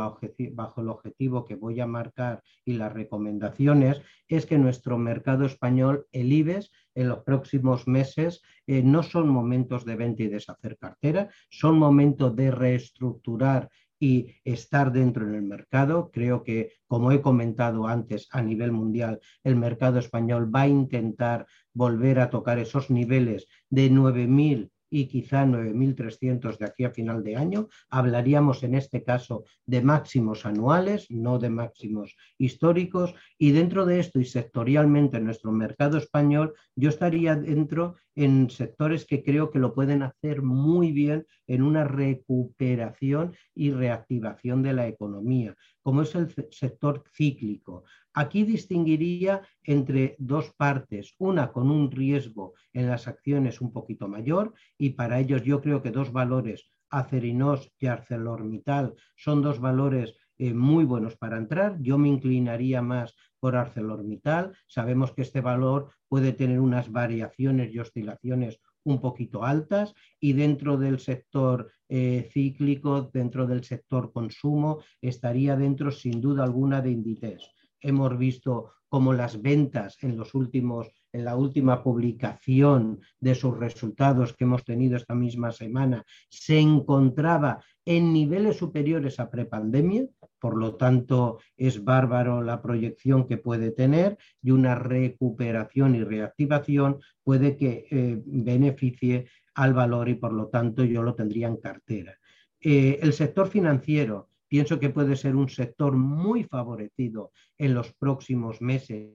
bajo 0.53 0.81
el 0.81 0.89
objetivo 0.89 1.45
que 1.45 1.55
voy 1.55 1.81
a 1.81 1.87
marcar 1.87 2.43
y 2.65 2.75
las 2.75 2.93
recomendaciones, 2.93 4.01
es 4.27 4.47
que 4.47 4.59
nuestro 4.59 4.99
mercado 4.99 5.45
español, 5.45 6.07
el 6.13 6.33
IBEX, 6.33 6.71
en 6.95 7.09
los 7.09 7.21
próximos 7.21 7.87
meses 7.87 8.43
eh, 8.67 8.83
no 8.83 9.03
son 9.03 9.29
momentos 9.29 9.85
de 9.85 9.97
venta 9.97 10.23
y 10.23 10.29
deshacer 10.29 10.79
cartera, 10.79 11.31
son 11.51 11.79
momentos 11.79 12.35
de 12.37 12.51
reestructurar 12.51 13.69
y 14.03 14.35
estar 14.45 14.91
dentro 14.91 15.29
en 15.29 15.37
el 15.37 15.43
mercado. 15.43 16.11
Creo 16.11 16.43
que, 16.43 16.73
como 16.89 17.13
he 17.13 17.23
comentado 17.23 17.87
antes, 17.87 18.27
a 18.33 18.43
nivel 18.43 18.73
mundial, 18.73 19.21
el 19.45 19.55
mercado 19.55 20.01
español 20.01 20.53
va 20.53 20.63
a 20.63 20.69
intentar 20.69 21.47
volver 21.73 22.19
a 22.19 22.29
tocar 22.29 22.59
esos 22.59 22.91
niveles 22.91 23.47
de 23.71 23.93
9.000 23.93 24.72
y 24.93 25.07
quizá 25.07 25.47
9.300 25.47 26.59
de 26.59 26.67
aquí 26.67 26.85
a 26.85 26.91
final 26.91 27.25
de 27.25 27.37
año. 27.37 27.69
Hablaríamos 27.89 28.63
en 28.63 28.75
este 28.75 29.03
caso 29.03 29.45
de 29.65 29.81
máximos 29.81 30.45
anuales, 30.45 31.11
no 31.11 31.39
de 31.39 31.49
máximos 31.49 32.15
históricos. 32.37 33.15
Y 33.39 33.53
dentro 33.53 33.87
de 33.87 34.01
esto 34.01 34.21
y 34.21 34.27
sectorialmente 34.27 35.17
en 35.17 35.25
nuestro 35.25 35.51
mercado 35.51 35.97
español, 35.97 36.53
yo 36.77 36.91
estaría 36.91 37.35
dentro 37.35 37.97
en 38.15 38.51
sectores 38.51 39.07
que 39.07 39.23
creo 39.23 39.51
que 39.51 39.59
lo 39.59 39.75
pueden 39.75 40.03
hacer 40.03 40.43
muy 40.43 40.93
bien 40.93 41.27
en 41.47 41.63
una 41.63 41.85
recuperación 41.85 43.35
y 43.55 43.71
reactivación 43.71 44.63
de 44.63 44.73
la 44.73 44.87
economía, 44.87 45.57
como 45.83 46.03
es 46.03 46.15
el 46.15 46.35
sector 46.51 47.05
cíclico. 47.15 47.85
Aquí 48.13 48.45
distinguiría 48.45 49.43
entre 49.63 50.17
dos 50.19 50.53
partes, 50.57 51.15
una 51.19 51.53
con 51.53 51.71
un 51.71 51.91
riesgo 51.91 52.55
en 52.73 52.89
las 52.89 53.09
acciones 53.09 53.61
un 53.61 53.73
poquito 53.73 54.09
mayor 54.09 54.53
y 54.77 54.91
para 54.91 55.19
ellos 55.19 55.43
yo 55.43 55.61
creo 55.61 55.83
que 55.83 55.91
dos 55.91 56.13
valores, 56.13 56.69
Acerinos 56.91 57.73
y 57.79 57.87
ArcelorMittal, 57.87 58.95
son 59.17 59.41
dos 59.41 59.61
valores 59.61 60.15
eh, 60.37 60.53
muy 60.53 60.85
buenos 60.85 61.17
para 61.17 61.39
entrar. 61.39 61.79
Yo 61.81 61.97
me 61.97 62.09
inclinaría 62.09 62.83
más 62.83 63.15
por 63.43 63.57
ArcelorMittal. 63.57 64.53
Sabemos 64.69 65.11
que 65.11 65.23
este 65.23 65.41
valor 65.41 65.91
puede 66.07 66.33
tener 66.33 66.61
unas 66.61 66.93
variaciones 66.93 67.75
y 67.75 67.81
oscilaciones 67.81 68.61
un 68.85 69.01
poquito 69.01 69.43
altas 69.43 69.95
y 70.21 70.33
dentro 70.33 70.77
del 70.77 71.01
sector 71.01 71.73
eh, 71.89 72.29
cíclico, 72.33 73.11
dentro 73.13 73.49
del 73.49 73.65
sector 73.65 74.13
consumo, 74.13 74.79
estaría 75.01 75.57
dentro 75.57 75.91
sin 75.91 76.21
duda 76.21 76.45
alguna 76.45 76.81
de 76.81 76.93
Inditex. 76.93 77.51
Hemos 77.81 78.17
visto 78.17 78.75
cómo 78.89 79.13
las 79.13 79.43
ventas 79.43 79.99
en 80.03 80.17
los 80.17 80.37
últimos 80.37 81.02
en 81.13 81.25
la 81.25 81.37
última 81.37 81.83
publicación 81.83 83.01
de 83.21 83.35
sus 83.35 83.59
resultados 83.59 84.35
que 84.35 84.45
hemos 84.45 84.65
tenido 84.65 84.97
esta 84.97 85.15
misma 85.15 85.53
semana, 85.53 86.05
se 86.29 86.59
encontraba 86.59 87.63
en 87.85 88.13
niveles 88.13 88.57
superiores 88.57 89.21
a 89.21 89.31
prepandemia, 89.31 90.07
por 90.39 90.57
lo 90.57 90.77
tanto 90.77 91.39
es 91.57 91.85
bárbaro 91.85 92.43
la 92.43 92.63
proyección 92.63 93.27
que 93.27 93.37
puede 93.37 93.71
tener 93.71 94.17
y 94.43 94.53
una 94.53 94.75
recuperación 94.75 95.95
y 95.95 96.03
reactivación 96.03 97.01
puede 97.23 97.57
que 97.57 97.87
eh, 97.91 98.21
beneficie 98.25 99.27
al 99.55 99.75
valor 99.75 100.09
y 100.09 100.15
por 100.15 100.33
lo 100.33 100.49
tanto 100.49 100.85
yo 100.85 101.03
lo 101.03 101.15
tendría 101.15 101.49
en 101.49 101.57
cartera. 101.57 102.17
Eh, 102.61 103.01
el 103.03 103.13
sector 103.13 103.49
financiero, 103.49 104.31
pienso 104.49 104.79
que 104.79 104.91
puede 104.91 105.17
ser 105.17 105.35
un 105.35 105.49
sector 105.49 105.97
muy 105.97 106.45
favorecido 106.45 107.33
en 107.59 107.75
los 107.75 107.93
próximos 107.93 108.61
meses 108.61 109.15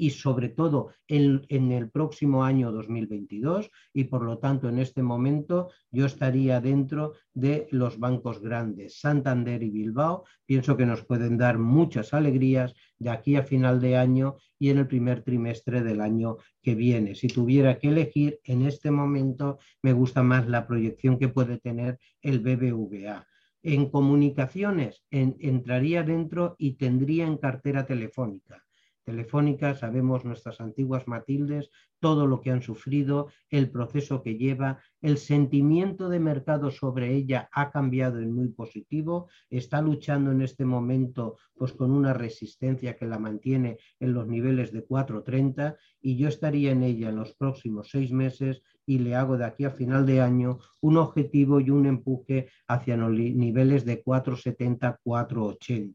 y 0.00 0.10
sobre 0.10 0.48
todo 0.48 0.92
en, 1.08 1.44
el 1.50 1.90
próximo 1.90 2.42
año 2.42 2.72
2022 2.72 3.70
y 3.92 4.04
por 4.04 4.24
lo 4.24 4.38
tanto 4.38 4.70
en 4.70 4.78
este 4.78 5.02
momento 5.02 5.68
yo 5.90 6.06
estaría 6.06 6.58
dentro 6.62 7.12
de 7.34 7.68
los 7.70 7.98
bancos 7.98 8.40
grandes, 8.40 8.98
Santander 8.98 9.62
y 9.62 9.68
Bilbao. 9.68 10.24
Pienso 10.46 10.78
que 10.78 10.86
nos 10.86 11.04
pueden 11.04 11.36
dar 11.36 11.58
muchas 11.58 12.14
alegrías 12.14 12.74
de 12.98 13.10
aquí 13.10 13.36
a 13.36 13.42
final 13.42 13.78
de 13.78 13.98
año 13.98 14.36
y 14.58 14.70
en 14.70 14.78
el 14.78 14.86
primer 14.86 15.22
trimestre 15.22 15.82
del 15.82 16.00
año 16.00 16.38
que 16.62 16.74
viene. 16.74 17.14
Si 17.14 17.28
tuviera 17.28 17.78
que 17.78 17.88
elegir, 17.88 18.40
en 18.44 18.62
este 18.62 18.90
momento 18.90 19.58
me 19.82 19.92
gusta 19.92 20.22
más 20.22 20.48
la 20.48 20.66
proyección 20.66 21.18
que 21.18 21.28
puede 21.28 21.58
tener 21.58 21.98
el 22.22 22.40
BBVA. 22.40 23.26
En 23.62 23.90
comunicaciones 23.90 25.04
entraría 25.10 26.02
dentro 26.04 26.56
y 26.56 26.76
tendría 26.76 27.26
en 27.26 27.36
cartera 27.36 27.84
telefónica. 27.84 28.64
Telefónica, 29.10 29.74
sabemos 29.74 30.24
nuestras 30.24 30.60
antiguas 30.60 31.08
Matildes, 31.08 31.72
todo 31.98 32.28
lo 32.28 32.40
que 32.40 32.52
han 32.52 32.62
sufrido, 32.62 33.26
el 33.48 33.68
proceso 33.68 34.22
que 34.22 34.36
lleva, 34.36 34.78
el 35.02 35.18
sentimiento 35.18 36.08
de 36.08 36.20
mercado 36.20 36.70
sobre 36.70 37.12
ella 37.16 37.48
ha 37.50 37.72
cambiado 37.72 38.20
en 38.20 38.32
muy 38.32 38.50
positivo, 38.50 39.28
está 39.50 39.82
luchando 39.82 40.30
en 40.30 40.42
este 40.42 40.64
momento 40.64 41.38
pues 41.56 41.72
con 41.72 41.90
una 41.90 42.12
resistencia 42.12 42.96
que 42.96 43.04
la 43.04 43.18
mantiene 43.18 43.78
en 43.98 44.14
los 44.14 44.28
niveles 44.28 44.70
de 44.70 44.86
4.30 44.86 45.76
y 46.00 46.16
yo 46.16 46.28
estaría 46.28 46.70
en 46.70 46.84
ella 46.84 47.08
en 47.08 47.16
los 47.16 47.34
próximos 47.34 47.88
seis 47.90 48.12
meses 48.12 48.62
y 48.86 49.00
le 49.00 49.16
hago 49.16 49.36
de 49.36 49.44
aquí 49.44 49.64
a 49.64 49.70
final 49.72 50.06
de 50.06 50.20
año 50.20 50.60
un 50.80 50.98
objetivo 50.98 51.58
y 51.58 51.70
un 51.70 51.86
empuje 51.86 52.48
hacia 52.68 52.96
los 52.96 53.10
niveles 53.10 53.84
de 53.84 54.04
4.70, 54.04 54.98
4.80. 55.04 55.94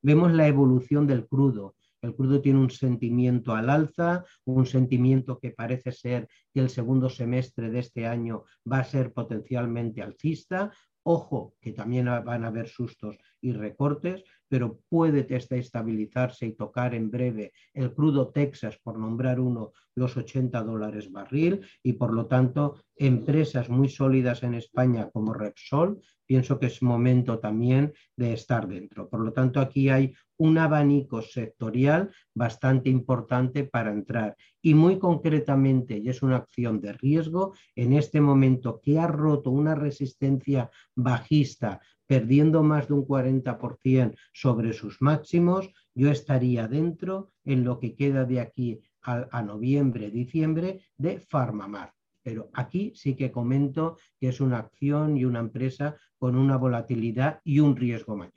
Vemos 0.00 0.32
la 0.32 0.48
evolución 0.48 1.06
del 1.06 1.26
crudo 1.26 1.74
el 2.04 2.14
crudo 2.14 2.40
tiene 2.40 2.58
un 2.58 2.70
sentimiento 2.70 3.54
al 3.54 3.70
alza, 3.70 4.24
un 4.44 4.66
sentimiento 4.66 5.38
que 5.38 5.50
parece 5.50 5.90
ser 5.90 6.28
que 6.52 6.60
el 6.60 6.68
segundo 6.68 7.08
semestre 7.08 7.70
de 7.70 7.80
este 7.80 8.06
año 8.06 8.44
va 8.70 8.78
a 8.80 8.84
ser 8.84 9.12
potencialmente 9.12 10.02
alcista. 10.02 10.72
Ojo, 11.02 11.54
que 11.60 11.72
también 11.72 12.06
van 12.06 12.44
a 12.44 12.48
haber 12.48 12.68
sustos 12.68 13.16
y 13.40 13.52
recortes, 13.52 14.24
pero 14.54 14.78
puede 14.88 15.26
estabilizarse 15.50 16.46
y 16.46 16.52
tocar 16.52 16.94
en 16.94 17.10
breve 17.10 17.52
el 17.72 17.92
crudo 17.92 18.28
Texas, 18.28 18.78
por 18.80 18.96
nombrar 18.96 19.40
uno, 19.40 19.72
los 19.96 20.16
80 20.16 20.62
dólares 20.62 21.10
barril 21.10 21.66
y 21.82 21.94
por 21.94 22.14
lo 22.14 22.26
tanto 22.26 22.76
empresas 22.94 23.68
muy 23.68 23.88
sólidas 23.88 24.44
en 24.44 24.54
España 24.54 25.10
como 25.12 25.34
Repsol, 25.34 26.00
pienso 26.24 26.60
que 26.60 26.66
es 26.66 26.80
momento 26.82 27.40
también 27.40 27.94
de 28.16 28.32
estar 28.32 28.68
dentro. 28.68 29.08
Por 29.08 29.24
lo 29.24 29.32
tanto, 29.32 29.58
aquí 29.58 29.88
hay 29.88 30.14
un 30.36 30.58
abanico 30.58 31.20
sectorial 31.20 32.10
bastante 32.32 32.90
importante 32.90 33.64
para 33.64 33.92
entrar 33.92 34.36
y 34.62 34.74
muy 34.74 34.98
concretamente, 35.00 35.98
y 35.98 36.08
es 36.08 36.22
una 36.22 36.36
acción 36.36 36.80
de 36.80 36.92
riesgo, 36.92 37.54
en 37.74 37.92
este 37.92 38.20
momento 38.20 38.80
que 38.80 38.98
ha 38.98 39.06
roto 39.08 39.50
una 39.50 39.74
resistencia 39.74 40.70
bajista 40.94 41.80
perdiendo 42.06 42.62
más 42.62 42.88
de 42.88 42.94
un 42.94 43.06
40% 43.06 44.16
sobre 44.32 44.72
sus 44.72 45.00
máximos, 45.00 45.70
yo 45.94 46.10
estaría 46.10 46.68
dentro 46.68 47.30
en 47.44 47.64
lo 47.64 47.78
que 47.78 47.94
queda 47.94 48.24
de 48.24 48.40
aquí 48.40 48.80
a, 49.02 49.42
noviembre, 49.42 50.10
diciembre 50.10 50.80
de 50.96 51.20
Farmamar. 51.20 51.92
Pero 52.22 52.48
aquí 52.54 52.92
sí 52.94 53.14
que 53.14 53.30
comento 53.30 53.98
que 54.18 54.28
es 54.28 54.40
una 54.40 54.58
acción 54.58 55.18
y 55.18 55.26
una 55.26 55.40
empresa 55.40 55.96
con 56.18 56.36
una 56.36 56.56
volatilidad 56.56 57.40
y 57.44 57.60
un 57.60 57.76
riesgo 57.76 58.16
mayor. 58.16 58.32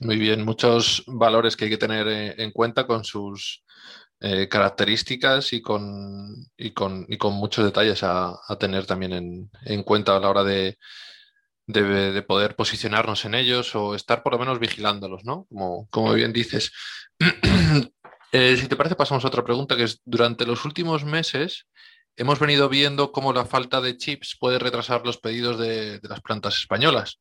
Muy 0.00 0.18
bien, 0.18 0.44
muchos 0.44 1.02
valores 1.06 1.56
que 1.56 1.64
hay 1.64 1.70
que 1.70 1.78
tener 1.78 2.06
eh, 2.06 2.34
en 2.36 2.52
cuenta 2.52 2.86
con 2.86 3.02
sus 3.02 3.64
eh, 4.20 4.46
características 4.46 5.54
y 5.54 5.62
con, 5.62 6.46
y 6.56 6.72
con, 6.72 7.06
muchos 7.32 7.64
detalles 7.64 8.02
a, 8.02 8.38
tener 8.60 8.84
también 8.84 9.50
en 9.64 9.82
cuenta 9.84 10.16
a 10.16 10.20
la 10.20 10.28
hora 10.28 10.44
de, 10.44 10.76
de, 11.68 12.22
poder 12.22 12.56
posicionarnos 12.56 13.24
en 13.24 13.34
ellos 13.34 13.74
o 13.76 13.94
estar 13.94 14.22
por 14.22 14.32
lo 14.32 14.38
menos 14.38 14.58
vigilándolos, 14.58 15.24
¿no? 15.24 15.46
Como, 15.48 15.86
como 15.90 16.12
bien 16.14 16.32
dices. 16.32 16.72
Eh, 18.30 18.58
si 18.58 18.68
te 18.68 18.76
parece, 18.76 18.94
pasamos 18.94 19.24
a 19.24 19.28
otra 19.28 19.42
pregunta, 19.42 19.74
que 19.74 19.84
es, 19.84 20.02
durante 20.04 20.44
los 20.44 20.66
últimos 20.66 21.02
meses 21.02 21.66
hemos 22.14 22.38
venido 22.38 22.68
viendo 22.68 23.10
cómo 23.10 23.32
la 23.32 23.46
falta 23.46 23.80
de 23.80 23.96
chips 23.96 24.36
puede 24.38 24.58
retrasar 24.58 25.00
los 25.06 25.16
pedidos 25.16 25.58
de, 25.58 25.98
las 26.02 26.20
plantas 26.20 26.58
españolas. 26.58 27.20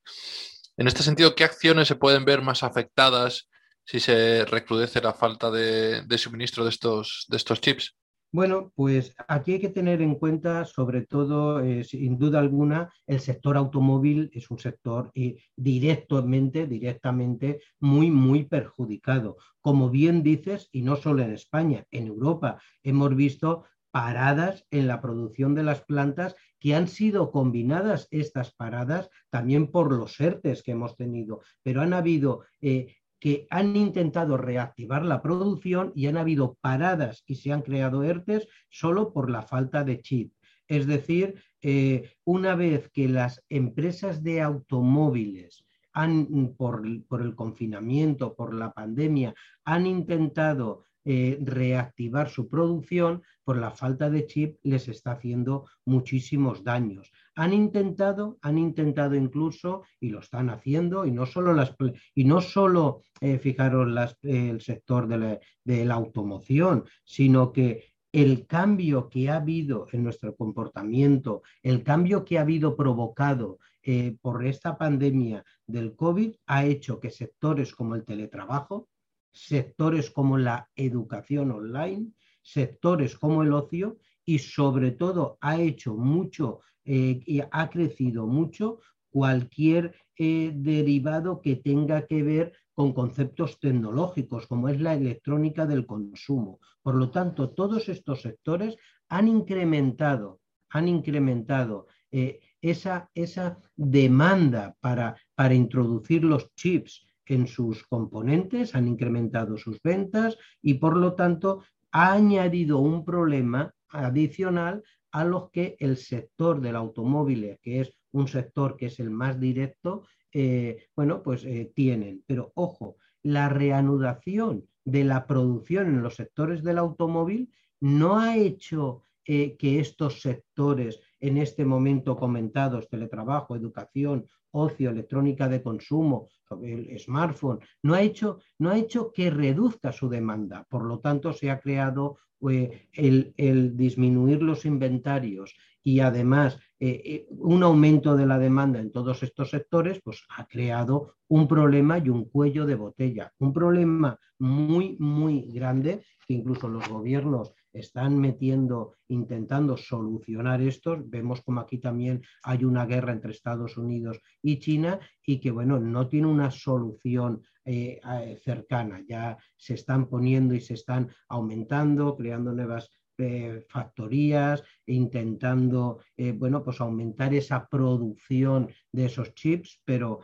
En 0.75 0.85
este 0.85 1.03
sentido, 1.03 1.33
¿qué 1.33 1.45
acciones 1.45 1.87
se 1.87 1.95
pueden 1.95 2.25
ver 2.25 2.41
más 2.41 2.61
afectadas 2.61 3.47
si 3.85 4.01
se 4.01 4.43
recrudece 4.43 4.99
la 4.99 5.13
falta 5.13 5.49
de, 5.49 6.01
de 6.01 6.17
suministro 6.17 6.65
de 6.65 6.71
estos, 6.71 7.23
de 7.29 7.37
estos 7.37 7.61
chips? 7.61 7.95
Bueno, 8.33 8.73
pues 8.75 9.15
aquí 9.29 9.53
hay 9.53 9.59
que 9.59 9.69
tener 9.69 10.01
en 10.01 10.15
cuenta, 10.15 10.65
sobre 10.65 11.05
todo, 11.05 11.61
eh, 11.61 11.85
sin 11.85 12.17
duda 12.17 12.39
alguna, 12.39 12.91
el 13.05 13.21
sector 13.21 13.55
automóvil 13.55 14.29
es 14.33 14.51
un 14.51 14.59
sector 14.59 15.11
eh, 15.15 15.37
directamente, 15.55 16.67
directamente 16.67 17.61
muy, 17.79 18.11
muy 18.11 18.43
perjudicado. 18.43 19.37
Como 19.61 19.89
bien 19.89 20.23
dices, 20.23 20.67
y 20.73 20.81
no 20.81 20.97
solo 20.97 21.23
en 21.23 21.31
España, 21.31 21.85
en 21.89 22.07
Europa 22.07 22.61
hemos 22.83 23.15
visto 23.15 23.63
paradas 23.91 24.65
en 24.71 24.87
la 24.87 25.01
producción 25.01 25.55
de 25.55 25.63
las 25.63 25.83
plantas 25.85 26.35
que 26.59 26.75
han 26.75 26.89
sido 26.89 27.31
combinadas 27.31 28.07
estas 28.11 28.53
paradas 28.53 29.09
también 29.29 29.71
por 29.71 29.91
los 29.91 30.19
ERTES 30.19 30.63
que 30.63 30.71
hemos 30.71 30.97
tenido, 30.97 31.41
pero 31.63 31.81
han 31.81 31.93
habido 31.93 32.43
eh, 32.59 32.96
que 33.19 33.47
han 33.49 33.75
intentado 33.75 34.37
reactivar 34.37 35.03
la 35.03 35.21
producción 35.21 35.91
y 35.95 36.07
han 36.07 36.17
habido 36.17 36.57
paradas 36.61 37.23
y 37.25 37.35
se 37.35 37.51
han 37.51 37.61
creado 37.61 38.03
ERTES 38.03 38.47
solo 38.69 39.13
por 39.13 39.29
la 39.29 39.41
falta 39.41 39.83
de 39.83 40.01
chip. 40.01 40.33
Es 40.67 40.85
decir, 40.85 41.41
eh, 41.61 42.11
una 42.23 42.55
vez 42.55 42.89
que 42.89 43.07
las 43.07 43.43
empresas 43.49 44.23
de 44.23 44.41
automóviles 44.41 45.65
han, 45.93 46.53
por, 46.57 46.83
por 47.07 47.21
el 47.21 47.35
confinamiento, 47.35 48.35
por 48.35 48.53
la 48.53 48.71
pandemia, 48.71 49.33
han 49.63 49.87
intentado 49.87 50.83
eh, 51.09 51.39
reactivar 51.41 52.29
su 52.29 52.49
producción, 52.49 53.23
por 53.45 53.55
la 53.55 53.71
falta 53.71 54.09
de 54.09 54.25
chip 54.25 54.57
les 54.63 54.89
está 54.89 55.13
haciendo 55.13 55.63
muchísimos 55.85 56.65
daños. 56.65 57.13
Han 57.35 57.53
intentado, 57.53 58.37
han 58.41 58.57
intentado 58.57 59.15
incluso, 59.15 59.83
y 60.01 60.09
lo 60.09 60.19
están 60.19 60.49
haciendo, 60.49 61.05
y 61.05 61.11
no 61.11 61.25
solo, 61.25 61.53
las, 61.53 61.73
y 62.13 62.25
no 62.25 62.41
solo 62.41 63.03
eh, 63.21 63.39
fijaros 63.39 64.17
el 64.21 64.59
sector 64.59 65.07
de 65.07 65.85
la, 65.85 65.93
automoción, 65.93 66.83
sino 67.05 67.53
que 67.53 67.85
el 68.11 68.45
cambio 68.45 69.07
que 69.07 69.29
ha 69.29 69.37
habido 69.37 69.87
en 69.93 70.03
nuestro 70.03 70.35
comportamiento, 70.35 71.41
el 71.63 71.83
cambio 71.83 72.25
que 72.25 72.37
ha 72.37 72.41
habido 72.41 72.75
provocado 72.75 73.59
eh, 73.81 74.17
por 74.21 74.45
esta 74.45 74.77
pandemia 74.77 75.45
del 75.65 75.95
COVID, 75.95 76.35
ha 76.47 76.65
hecho 76.65 76.99
que 76.99 77.11
sectores 77.11 77.73
como 77.73 77.95
el 77.95 78.03
teletrabajo, 78.03 78.89
sectores 79.37 80.09
como 80.11 80.37
la 80.37 80.69
educación 80.75 81.51
online, 81.51 82.11
sectores 82.41 83.17
como 83.17 83.43
el 83.43 83.53
ocio 83.53 83.97
y 84.25 84.39
sobre 84.39 84.91
todo 84.91 85.37
ha 85.41 85.59
hecho 85.59 85.95
mucho 85.95 86.61
eh, 86.85 87.21
y 87.25 87.41
ha 87.51 87.69
crecido 87.69 88.27
mucho 88.27 88.79
cualquier 89.09 89.95
eh, 90.17 90.51
derivado 90.55 91.41
que 91.41 91.57
tenga 91.57 92.05
que 92.07 92.23
ver 92.23 92.53
con 92.73 92.93
conceptos 92.93 93.59
tecnológicos, 93.59 94.47
como 94.47 94.69
es 94.69 94.79
la 94.79 94.93
electrónica 94.93 95.65
del 95.65 95.85
consumo. 95.85 96.59
Por 96.81 96.95
lo 96.95 97.09
tanto, 97.09 97.49
todos 97.49 97.89
estos 97.89 98.21
sectores 98.21 98.77
han 99.09 99.27
incrementado, 99.27 100.39
han 100.69 100.87
incrementado 100.87 101.87
eh, 102.11 102.39
esa, 102.61 103.09
esa, 103.13 103.57
demanda 103.75 104.75
para, 104.79 105.15
para 105.35 105.53
introducir 105.53 106.23
los 106.23 106.53
chips 106.55 107.05
en 107.27 107.47
sus 107.47 107.85
componentes, 107.87 108.75
han 108.75 108.87
incrementado 108.87 109.57
sus 109.57 109.81
ventas 109.81 110.37
y 110.61 110.75
por 110.75 110.97
lo 110.97 111.13
tanto 111.13 111.63
ha 111.91 112.13
añadido 112.13 112.79
un 112.79 113.05
problema 113.05 113.73
adicional 113.89 114.83
a 115.11 115.23
lo 115.23 115.49
que 115.51 115.77
el 115.79 115.97
sector 115.97 116.61
del 116.61 116.75
automóvil, 116.75 117.57
que 117.61 117.81
es 117.81 117.93
un 118.11 118.27
sector 118.27 118.75
que 118.75 118.87
es 118.87 118.99
el 118.99 119.09
más 119.09 119.39
directo, 119.39 120.03
eh, 120.33 120.87
bueno, 120.95 121.23
pues 121.23 121.43
eh, 121.45 121.71
tienen. 121.73 122.23
Pero 122.25 122.51
ojo, 122.55 122.97
la 123.23 123.49
reanudación 123.49 124.67
de 124.85 125.03
la 125.03 125.27
producción 125.27 125.87
en 125.87 126.01
los 126.01 126.15
sectores 126.15 126.63
del 126.63 126.77
automóvil 126.77 127.51
no 127.79 128.19
ha 128.19 128.37
hecho 128.37 129.03
eh, 129.25 129.57
que 129.57 129.79
estos 129.79 130.21
sectores 130.21 131.01
en 131.19 131.37
este 131.37 131.65
momento 131.65 132.15
comentados, 132.15 132.87
teletrabajo, 132.87 133.55
educación, 133.55 134.27
ocio, 134.57 134.89
electrónica 134.89 135.47
de 135.47 135.61
consumo, 135.61 136.29
el 136.61 136.97
smartphone, 136.99 137.59
no 137.83 137.93
ha 137.93 138.01
hecho, 138.01 138.39
no 138.59 138.69
ha 138.69 138.77
hecho 138.77 139.11
que 139.11 139.29
reduzca 139.29 139.91
su 139.91 140.09
demanda. 140.09 140.65
Por 140.69 140.83
lo 140.85 140.99
tanto, 140.99 141.33
se 141.33 141.51
ha 141.51 141.59
creado 141.59 142.17
eh, 142.49 142.87
el, 142.93 143.75
disminuir 143.75 144.41
los 144.43 144.65
inventarios 144.65 145.55
y 145.83 146.01
además 146.01 146.59
eh, 146.79 147.01
eh, 147.03 147.27
un 147.31 147.63
aumento 147.63 148.15
de 148.15 148.25
la 148.25 148.37
demanda 148.37 148.79
en 148.79 148.91
todos 148.91 149.23
estos 149.23 149.49
sectores, 149.49 149.99
pues 150.03 150.23
ha 150.29 150.45
creado 150.45 151.15
un 151.27 151.47
problema 151.47 151.97
y 151.97 152.09
un 152.09 152.25
cuello 152.25 152.65
de 152.65 152.75
botella. 152.75 153.33
Un 153.39 153.53
problema 153.53 154.19
muy, 154.39 154.97
muy 154.99 155.51
grande 155.51 156.03
que 156.27 156.35
incluso 156.35 156.67
los 156.67 156.87
gobiernos 156.87 157.53
están 157.79 158.17
metiendo, 158.19 158.93
intentando 159.07 159.77
solucionar 159.77 160.61
esto. 160.61 160.97
Vemos 161.05 161.41
como 161.41 161.61
aquí 161.61 161.77
también 161.77 162.21
hay 162.43 162.63
una 162.63 162.85
guerra 162.85 163.13
entre 163.13 163.31
Estados 163.31 163.77
Unidos 163.77 164.19
y 164.41 164.59
China 164.59 164.99
y 165.25 165.39
que, 165.39 165.51
bueno, 165.51 165.79
no 165.79 166.07
tiene 166.07 166.27
una 166.27 166.51
solución 166.51 167.41
eh, 167.69 167.99
cercana. 168.45 169.03
Ya 169.09 169.37
se 169.57 169.73
están 169.73 170.07
poniendo 170.07 170.53
y 170.53 170.61
se 170.61 170.75
están 170.75 171.09
aumentando, 171.27 172.15
creando 172.15 172.53
nuevas 172.53 172.89
eh, 173.17 173.65
factorías, 173.67 174.63
intentando 174.85 175.99
eh, 176.15 176.31
bueno, 176.31 176.63
pues 176.63 176.79
aumentar 176.79 177.33
esa 177.33 177.67
producción 177.67 178.69
de 178.93 179.05
esos 179.07 179.33
chips, 179.33 179.81
pero 179.83 180.21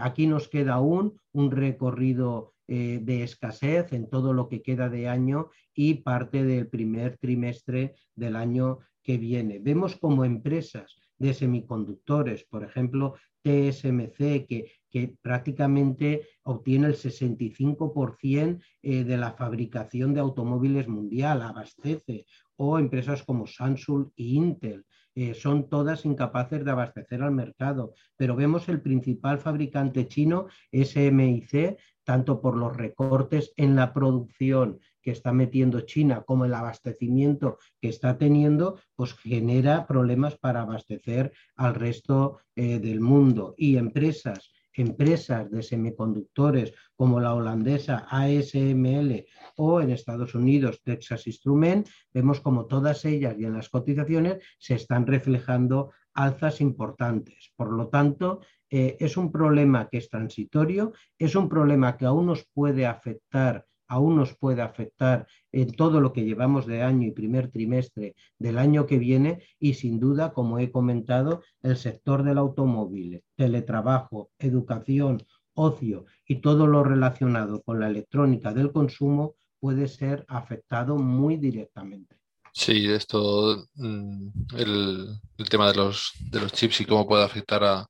aquí 0.00 0.26
nos 0.26 0.48
queda 0.48 0.74
aún 0.74 1.20
un 1.32 1.50
recorrido 1.50 2.54
eh, 2.68 3.00
de 3.02 3.22
escasez 3.22 3.92
en 3.92 4.08
todo 4.08 4.32
lo 4.32 4.48
que 4.48 4.62
queda 4.62 4.88
de 4.88 5.08
año 5.08 5.50
y 5.74 5.94
parte 5.94 6.44
del 6.44 6.68
primer 6.68 7.16
trimestre 7.18 7.94
del 8.14 8.36
año 8.36 8.80
que 9.02 9.18
viene. 9.18 9.60
Vemos 9.60 9.96
como 9.96 10.24
empresas 10.24 10.96
de 11.18 11.32
semiconductores, 11.32 12.44
por 12.44 12.64
ejemplo, 12.64 13.14
TSMC, 13.42 14.46
que, 14.46 14.72
que 14.90 15.16
prácticamente 15.22 16.26
obtiene 16.42 16.88
el 16.88 16.96
65% 16.96 18.60
eh, 18.82 19.04
de 19.04 19.16
la 19.16 19.32
fabricación 19.32 20.12
de 20.12 20.20
automóviles 20.20 20.88
mundial, 20.88 21.42
abastece, 21.42 22.26
o 22.56 22.78
empresas 22.78 23.22
como 23.22 23.46
Samsung 23.46 24.08
e 24.16 24.24
Intel. 24.24 24.84
Eh, 25.14 25.32
son 25.32 25.68
todas 25.70 26.04
incapaces 26.04 26.64
de 26.64 26.70
abastecer 26.70 27.22
al 27.22 27.32
mercado, 27.32 27.94
pero 28.16 28.36
vemos 28.36 28.68
el 28.68 28.82
principal 28.82 29.38
fabricante 29.38 30.08
chino, 30.08 30.46
SMIC, 30.72 31.78
tanto 32.06 32.40
por 32.40 32.56
los 32.56 32.74
recortes 32.76 33.52
en 33.56 33.74
la 33.74 33.92
producción 33.92 34.78
que 35.02 35.10
está 35.10 35.32
metiendo 35.32 35.80
China 35.80 36.22
como 36.24 36.44
el 36.44 36.54
abastecimiento 36.54 37.58
que 37.80 37.88
está 37.88 38.16
teniendo, 38.16 38.78
pues 38.94 39.12
genera 39.14 39.86
problemas 39.88 40.36
para 40.36 40.62
abastecer 40.62 41.32
al 41.56 41.74
resto 41.74 42.38
eh, 42.54 42.78
del 42.78 43.00
mundo. 43.00 43.54
Y 43.58 43.76
empresas, 43.76 44.52
empresas 44.72 45.50
de 45.50 45.64
semiconductores 45.64 46.72
como 46.94 47.18
la 47.18 47.34
holandesa 47.34 48.06
ASML 48.08 49.26
o 49.56 49.80
en 49.80 49.90
Estados 49.90 50.34
Unidos 50.36 50.80
Texas 50.84 51.26
Instrument, 51.26 51.88
vemos 52.14 52.40
como 52.40 52.66
todas 52.66 53.04
ellas 53.04 53.34
y 53.36 53.46
en 53.46 53.54
las 53.54 53.68
cotizaciones 53.68 54.44
se 54.58 54.74
están 54.74 55.06
reflejando 55.06 55.90
alzas 56.14 56.60
importantes. 56.60 57.52
Por 57.56 57.72
lo 57.72 57.88
tanto, 57.88 58.40
eh, 58.70 58.96
es 59.00 59.16
un 59.16 59.30
problema 59.30 59.88
que 59.88 59.98
es 59.98 60.08
transitorio, 60.08 60.92
es 61.18 61.34
un 61.34 61.48
problema 61.48 61.96
que 61.96 62.06
aún 62.06 62.26
nos 62.26 62.46
puede 62.52 62.86
afectar 62.86 63.64
aún 63.88 64.16
nos 64.16 64.36
puede 64.36 64.62
afectar 64.62 65.26
en 65.52 65.72
todo 65.72 66.00
lo 66.00 66.12
que 66.12 66.24
llevamos 66.24 66.66
de 66.66 66.82
año 66.82 67.06
y 67.06 67.12
primer 67.12 67.50
trimestre 67.50 68.14
del 68.38 68.58
año 68.58 68.86
que 68.86 68.98
viene 68.98 69.42
y 69.58 69.74
sin 69.74 70.00
duda, 70.00 70.32
como 70.32 70.58
he 70.58 70.70
comentado, 70.70 71.42
el 71.62 71.76
sector 71.76 72.22
del 72.22 72.38
automóvil, 72.38 73.22
teletrabajo, 73.36 74.30
educación, 74.38 75.24
ocio 75.54 76.04
y 76.26 76.36
todo 76.36 76.66
lo 76.66 76.84
relacionado 76.84 77.62
con 77.62 77.80
la 77.80 77.88
electrónica 77.88 78.52
del 78.52 78.72
consumo 78.72 79.36
puede 79.58 79.88
ser 79.88 80.24
afectado 80.28 80.96
muy 80.96 81.36
directamente. 81.36 82.16
Sí, 82.52 82.90
esto, 82.90 83.66
mm, 83.74 84.28
el, 84.56 85.08
el 85.36 85.48
tema 85.48 85.68
de 85.68 85.76
los, 85.76 86.12
de 86.30 86.40
los 86.40 86.52
chips 86.52 86.80
y 86.80 86.86
cómo 86.86 87.06
puede 87.06 87.24
afectar 87.24 87.62
a, 87.64 87.86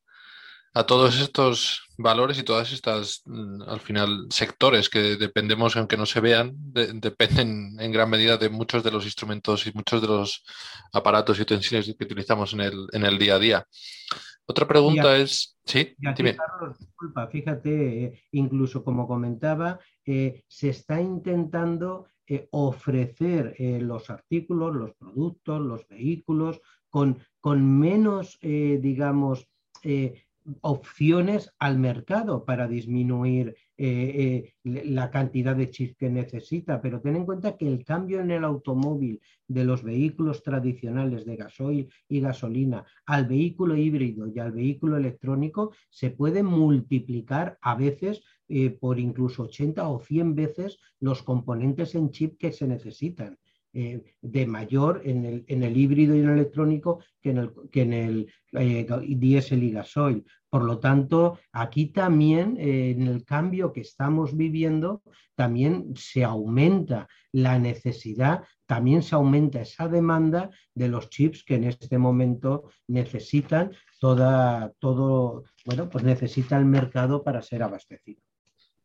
a 0.77 0.85
todos 0.85 1.19
estos 1.19 1.89
valores 1.97 2.39
y 2.39 2.43
todas 2.43 2.71
estas, 2.71 3.23
mm, 3.25 3.63
al 3.63 3.81
final, 3.81 4.27
sectores 4.29 4.91
que 4.91 5.17
dependemos, 5.17 5.75
aunque 5.75 5.97
no 5.97 6.05
se 6.05 6.21
vean, 6.21 6.53
dependen 6.55 7.81
en 7.81 7.93
gran 7.93 8.11
medida 8.11 8.37
de 8.37 8.51
muchos 8.51 8.85
de 8.85 8.91
los 8.91 9.07
instrumentos 9.07 9.67
y 9.67 9.73
muchos 9.73 10.03
de 10.03 10.09
los 10.09 10.45
aparatos 10.93 11.39
y 11.39 11.43
utensilios 11.43 11.87
que 11.87 12.05
utilizamos 12.05 12.53
en 12.53 12.61
el, 12.61 12.87
en 12.93 13.05
el 13.07 13.19
día 13.19 13.37
a 13.37 13.39
día. 13.39 13.67
Otra 14.45 14.69
pregunta 14.69 15.17
es, 15.17 15.57
sí, 15.65 15.95
dime. 15.97 16.37
disculpa, 16.79 17.27
fíjate, 17.29 18.05
eh, 18.05 18.23
incluso 18.33 18.85
como 18.85 19.09
comentaba, 19.09 19.81
eh, 20.05 20.45
se 20.47 20.69
está 20.69 21.01
intentando 21.01 22.09
eh, 22.27 22.49
ofrecer 22.51 23.57
los 23.81 24.11
artículos, 24.11 24.77
los 24.77 24.95
productos, 24.95 25.59
los 25.59 25.89
vehículos 25.89 26.61
con, 26.91 27.19
con 27.41 27.79
menos, 27.81 28.39
digamos, 28.43 29.49
opciones 30.61 31.53
al 31.59 31.79
mercado 31.79 32.45
para 32.45 32.69
disminuir 32.69 33.57
eh, 33.79 34.55
eh, 34.65 34.83
la 34.85 35.11
cantidad 35.11 35.55
de 35.55 35.71
chips 35.71 35.97
que 35.97 36.09
necesita, 36.09 36.81
pero 36.81 37.01
ten 37.01 37.17
en 37.17 37.27
cuenta 37.27 37.57
que 37.57 37.69
el 37.69 37.85
cambio 37.85 38.21
en 38.21 38.31
el 38.31 38.45
automóvil 38.45 39.21
de 39.49 39.65
los 39.65 39.83
vehículos 39.83 40.43
tradicionales 40.43 41.25
de 41.27 41.37
gasoil 41.37 41.89
y 42.09 42.21
gasolina 42.21 42.85
al 43.05 43.27
vehículo 43.27 43.77
híbrido 43.77 44.27
y 44.29 44.39
al 44.39 44.53
vehículo 44.53 44.97
electrónico 44.97 45.73
se 45.91 46.11
puede 46.11 46.43
multiplicar 46.43 47.59
a 47.61 47.75
veces 47.75 48.23
eh, 48.49 48.71
por 48.71 48.99
incluso 49.01 49.45
80 49.45 49.89
o 49.89 50.01
100 50.01 50.35
veces 50.35 50.79
los 51.01 51.23
componentes 51.23 51.95
en 51.95 52.11
chip 52.11 52.39
que 52.39 52.53
se 52.53 52.67
necesitan. 52.67 53.39
Eh, 53.79 54.03
de 54.23 54.47
mayor 54.47 55.03
en 55.05 55.27
el, 55.27 55.45
en 55.49 55.63
el, 55.63 55.77
híbrido 55.77 56.17
y 56.17 56.21
en 56.21 56.31
el 56.31 56.39
electrónico 56.39 57.01
que 57.21 57.29
en 57.29 57.37
el, 57.37 57.51
que 57.71 57.83
en 57.83 57.93
el 57.93 58.33
eh, 58.53 58.87
diésel 59.07 59.65
y 59.65 59.71
gasoil. 59.71 60.25
Por 60.49 60.65
lo 60.65 60.79
tanto, 60.79 61.39
aquí 61.53 61.89
también, 61.89 62.57
eh, 62.59 62.93
en 62.97 63.03
el 63.03 63.27
cambio 63.27 63.75
que 63.75 63.83
estamos 63.83 64.35
viviendo, 64.35 65.03
también 65.35 65.93
se 65.95 66.25
aumenta 66.25 67.07
la 67.33 67.59
necesidad, 67.59 68.45
también 68.65 69.03
se 69.03 69.15
aumenta 69.15 69.61
esa 69.61 69.89
demanda 69.89 70.49
de 70.75 70.89
los 70.89 71.11
chips 71.11 71.45
que 71.45 71.57
en 71.57 71.65
este 71.65 71.99
momento 71.99 72.71
necesitan 72.89 73.73
toda, 74.01 74.73
todo, 74.79 75.45
bueno, 75.67 75.91
pues 75.91 76.03
necesita 76.03 76.57
el 76.57 76.65
mercado 76.65 77.23
para 77.23 77.43
ser 77.43 77.63
abastecido. 77.63 78.23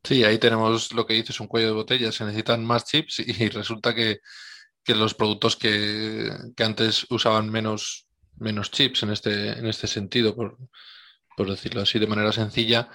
Sí, 0.04 0.26
ahí 0.26 0.38
tenemos 0.38 0.92
lo 0.92 1.06
que 1.06 1.14
dices, 1.14 1.40
un 1.40 1.48
cuello 1.48 1.68
de 1.68 1.76
botella, 1.76 2.12
se 2.12 2.26
necesitan 2.26 2.66
más 2.66 2.84
chips 2.84 3.20
y 3.20 3.48
resulta 3.48 3.96
que 3.96 4.20
que 4.84 4.96
los 4.96 5.14
productos 5.14 5.56
que, 5.56 6.30
antes 6.58 7.06
usaban 7.10 7.50
menos, 7.50 8.08
menos 8.38 8.72
chips 8.72 9.04
en 9.04 9.12
este, 9.12 9.50
en 9.60 9.68
este 9.68 9.88
sentido, 9.88 10.36
por, 10.36 10.58
decirlo 11.38 11.82
así 11.82 11.98
de 11.98 12.06
manera 12.06 12.32
sencilla, 12.32 12.88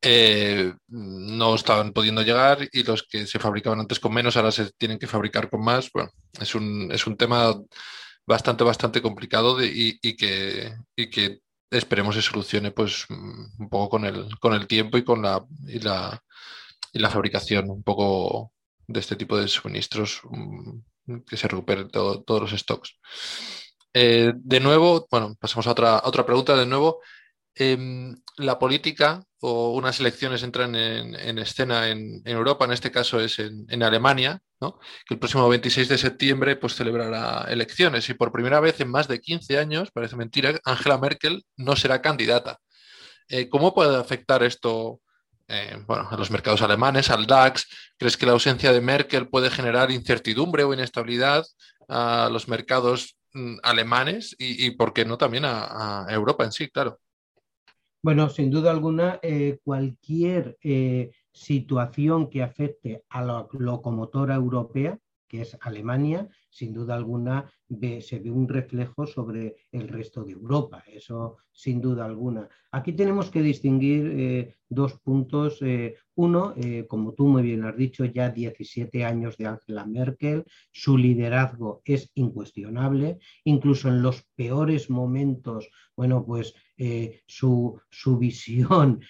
eh, 0.00 0.72
no 0.88 1.54
estaban 1.54 1.92
pudiendo 1.92 2.22
llegar 2.22 2.66
y 2.72 2.82
los 2.82 3.02
que 3.02 3.26
se 3.26 3.38
fabricaban 3.38 3.80
antes 3.80 4.00
con 4.00 4.14
menos 4.14 4.38
ahora 4.38 4.52
se 4.52 4.70
tienen 4.72 4.98
que 4.98 5.06
fabricar 5.06 5.50
con 5.50 5.62
más. 5.62 5.90
Bueno, 5.92 6.10
es 6.40 6.54
un, 6.54 6.90
es 6.92 7.06
un 7.06 7.18
tema 7.18 7.54
bastante, 8.26 8.64
bastante 8.64 9.02
complicado 9.02 9.62
y, 9.62 9.98
que, 10.16 10.74
y 10.96 11.10
que 11.10 11.40
esperemos 11.70 12.14
se 12.14 12.22
solucione 12.22 12.70
pues 12.70 13.04
un 13.10 13.68
poco 13.68 13.90
con 13.90 14.06
el, 14.06 14.38
con 14.38 14.54
el 14.54 14.66
tiempo 14.66 14.96
y 14.96 15.04
con 15.04 15.20
la, 15.20 15.44
y 15.66 15.80
la, 15.80 16.22
y 16.92 16.98
la 16.98 17.10
fabricación 17.10 17.70
un 17.70 17.82
poco 17.82 18.52
de 18.86 19.00
este 19.00 19.16
tipo 19.16 19.36
de 19.36 19.46
suministros 19.46 20.22
que 21.26 21.36
se 21.36 21.48
recuperen 21.48 21.90
todos 21.90 22.40
los 22.40 22.50
stocks. 22.52 22.98
Eh, 23.92 24.32
de 24.36 24.60
nuevo, 24.60 25.06
bueno, 25.10 25.34
pasamos 25.40 25.66
a 25.66 25.72
otra, 25.72 26.02
otra 26.04 26.24
pregunta. 26.24 26.56
De 26.56 26.66
nuevo, 26.66 27.00
em, 27.54 28.16
la 28.36 28.58
política 28.58 29.22
o 29.40 29.72
unas 29.72 29.98
elecciones 30.00 30.42
entran 30.42 30.74
en, 30.74 31.38
escena 31.38 31.88
en, 31.88 32.22
Europa, 32.24 32.64
en 32.66 32.72
este 32.72 32.90
caso 32.90 33.20
es 33.20 33.38
en, 33.38 33.82
Alemania, 33.82 34.42
que 34.60 35.14
el 35.14 35.18
próximo 35.18 35.48
26 35.48 35.88
de 35.88 35.98
septiembre 35.98 36.56
pues, 36.56 36.74
celebrará 36.74 37.46
elecciones 37.50 38.08
y 38.10 38.14
por 38.14 38.32
primera 38.32 38.60
vez 38.60 38.80
en 38.80 38.90
más 38.90 39.08
de 39.08 39.20
15 39.20 39.58
años, 39.58 39.90
parece 39.92 40.16
mentira, 40.16 40.60
Angela 40.64 40.98
Merkel 40.98 41.44
no 41.56 41.74
será 41.74 42.02
candidata. 42.02 42.58
Eh, 43.28 43.48
¿Cómo 43.48 43.74
puede 43.74 43.96
afectar 43.96 44.42
esto 44.42 45.00
eh, 45.50 45.76
bueno, 45.86 46.06
a 46.08 46.16
los 46.16 46.30
mercados 46.30 46.62
alemanes, 46.62 47.10
al 47.10 47.26
DAX? 47.26 47.66
¿Crees 47.98 48.16
que 48.16 48.26
la 48.26 48.32
ausencia 48.32 48.72
de 48.72 48.80
Merkel 48.80 49.28
puede 49.28 49.50
generar 49.50 49.90
incertidumbre 49.90 50.62
o 50.62 50.72
inestabilidad 50.72 51.44
a 51.88 52.28
los 52.30 52.46
mercados 52.46 53.16
mm, 53.34 53.56
alemanes 53.64 54.36
y, 54.38 54.70
por 54.72 54.92
qué 54.92 55.04
no, 55.04 55.18
también 55.18 55.44
a, 55.44 56.06
Europa 56.08 56.44
en 56.44 56.52
sí, 56.52 56.68
claro? 56.68 57.00
Bueno, 58.02 58.30
sin 58.30 58.50
duda 58.50 58.70
alguna, 58.70 59.18
eh, 59.22 59.58
cualquier 59.64 60.56
eh, 60.62 61.10
situación 61.32 62.30
que 62.30 62.42
afecte 62.42 63.02
a 63.08 63.22
la 63.22 63.46
locomotora 63.52 64.36
europea, 64.36 64.98
que 65.28 65.42
es 65.42 65.58
Alemania, 65.60 66.28
sin 66.50 66.72
duda 66.72 66.94
alguna 66.94 67.50
se 68.00 68.18
ve 68.18 68.30
un 68.30 68.48
reflejo 68.48 69.06
sobre 69.06 69.56
el 69.70 69.86
resto 69.88 70.24
de 70.24 70.32
Europa, 70.32 70.82
eso 70.88 71.36
sin 71.52 71.80
duda 71.80 72.04
alguna. 72.04 72.48
Aquí 72.72 72.92
tenemos 72.92 73.30
que 73.30 73.42
distinguir 73.42 74.06
eh, 74.06 74.54
dos 74.68 74.94
puntos. 75.00 75.58
Eh, 75.60 75.96
uno, 76.14 76.54
eh, 76.56 76.86
como 76.88 77.12
tú 77.12 77.26
muy 77.26 77.42
bien 77.42 77.64
has 77.64 77.76
dicho, 77.76 78.04
ya 78.04 78.30
17 78.30 79.04
años 79.04 79.36
de 79.36 79.46
Angela 79.46 79.84
Merkel, 79.84 80.44
su 80.70 80.96
liderazgo 80.96 81.82
es 81.84 82.10
incuestionable, 82.14 83.18
incluso 83.44 83.88
en 83.88 84.02
los 84.02 84.24
peores 84.34 84.90
momentos, 84.90 85.68
bueno, 85.96 86.24
pues 86.24 86.54
su, 87.26 87.78
su, 87.90 88.16
visión, 88.16 89.02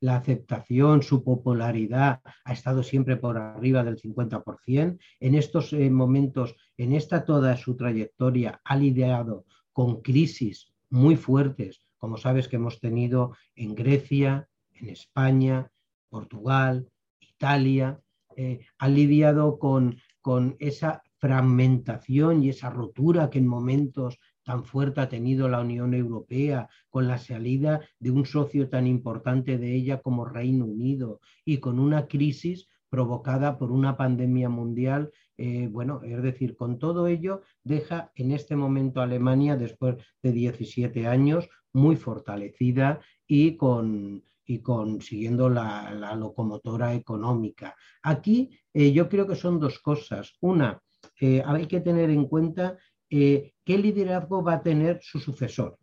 la 0.00 0.16
aceptación, 0.16 1.02
su 1.02 1.22
popularidad 1.22 2.22
ha 2.44 2.52
estado 2.54 2.82
siempre 2.82 3.18
por 3.18 3.36
arriba 3.36 3.84
del 3.84 3.98
50%. 4.00 4.98
En 5.20 5.34
estos 5.34 5.74
momentos 5.74 6.56
en 6.82 6.94
esta 6.94 7.26
toda 7.26 7.58
su 7.58 7.76
trayectoria 7.76 8.62
ha 8.64 8.74
lidiado 8.74 9.44
con 9.70 10.00
crisis 10.00 10.72
muy 10.88 11.14
fuertes, 11.14 11.82
como 11.98 12.16
sabes 12.16 12.48
que 12.48 12.56
hemos 12.56 12.80
tenido 12.80 13.36
en 13.54 13.74
Grecia, 13.74 14.48
en 14.72 14.88
España, 14.88 15.70
Portugal, 16.08 16.88
Italia, 17.20 18.00
eh, 18.34 18.60
ha 18.78 18.88
lidiado 18.88 19.58
con, 19.58 19.98
con 20.22 20.56
esa 20.58 21.02
fragmentación 21.18 22.42
y 22.42 22.48
esa 22.48 22.70
rotura 22.70 23.28
que 23.28 23.40
en 23.40 23.46
momentos 23.46 24.18
tan 24.42 24.64
fuerte 24.64 25.02
ha 25.02 25.08
tenido 25.10 25.50
la 25.50 25.60
Unión 25.60 25.92
Europea, 25.92 26.70
con 26.88 27.06
la 27.06 27.18
salida 27.18 27.82
de 27.98 28.10
un 28.10 28.24
socio 28.24 28.70
tan 28.70 28.86
importante 28.86 29.58
de 29.58 29.74
ella 29.74 30.00
como 30.00 30.24
Reino 30.24 30.64
Unido 30.64 31.20
y 31.44 31.58
con 31.58 31.78
una 31.78 32.06
crisis 32.06 32.68
provocada 32.88 33.58
por 33.58 33.70
una 33.70 33.98
pandemia 33.98 34.48
mundial 34.48 35.10
eh, 35.42 35.68
bueno, 35.68 36.02
es 36.04 36.22
decir, 36.22 36.54
con 36.54 36.78
todo 36.78 37.06
ello 37.06 37.40
deja 37.64 38.12
en 38.14 38.32
este 38.32 38.56
momento 38.56 39.00
Alemania, 39.00 39.56
después 39.56 39.96
de 40.22 40.32
17 40.32 41.06
años, 41.06 41.48
muy 41.72 41.96
fortalecida 41.96 43.00
y 43.26 43.56
con, 43.56 44.22
y 44.44 44.58
consiguiendo 44.58 45.48
la, 45.48 46.14
locomotora 46.14 46.92
económica. 46.92 47.74
Aquí 48.02 48.50
eh, 48.74 48.92
yo 48.92 49.08
creo 49.08 49.26
que 49.26 49.34
son 49.34 49.58
dos 49.58 49.78
cosas. 49.78 50.34
Una, 50.42 50.78
eh, 51.18 51.42
hay 51.46 51.64
que 51.66 51.80
tener 51.80 52.10
en 52.10 52.26
cuenta 52.26 52.76
qué 53.08 53.52
liderazgo 53.66 54.44
va 54.44 54.54
a 54.54 54.62
tener 54.62 55.00
su 55.02 55.18
sucesor. 55.18 55.78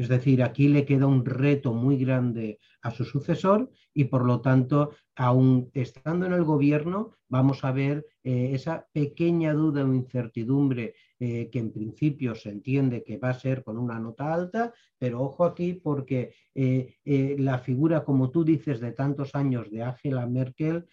Es 0.00 0.08
decir, 0.08 0.42
aquí 0.42 0.66
le 0.68 0.86
queda 0.86 1.06
un 1.06 1.26
reto 1.26 1.74
muy 1.74 1.98
grande 1.98 2.58
a 2.80 2.90
su 2.90 3.04
sucesor 3.04 3.70
y 3.92 4.04
por 4.04 4.24
lo 4.24 4.40
tanto, 4.40 4.92
aún 5.14 5.70
estando 5.74 6.24
en 6.24 6.32
el 6.32 6.42
gobierno, 6.42 7.18
vamos 7.28 7.64
a 7.64 7.72
ver 7.72 8.06
eh, 8.24 8.52
esa 8.54 8.88
pequeña 8.94 9.52
duda 9.52 9.84
o 9.84 9.92
incertidumbre 9.92 10.94
eh, 11.18 11.50
que 11.52 11.58
en 11.58 11.70
principio 11.70 12.34
se 12.34 12.48
entiende 12.48 13.04
que 13.04 13.18
va 13.18 13.28
a 13.28 13.38
ser 13.38 13.62
con 13.62 13.76
una 13.76 13.98
nota 13.98 14.32
alta, 14.32 14.72
pero 14.96 15.20
ojo 15.20 15.44
aquí 15.44 15.74
porque 15.74 16.32
eh, 16.54 16.96
la 17.38 17.58
figura, 17.58 18.02
como 18.02 18.30
tú 18.30 18.42
dices, 18.42 18.80
de 18.80 18.92
tantos 18.92 19.34
años 19.34 19.70
de 19.70 19.82
Angela 19.82 20.26
Merkel 20.26 20.86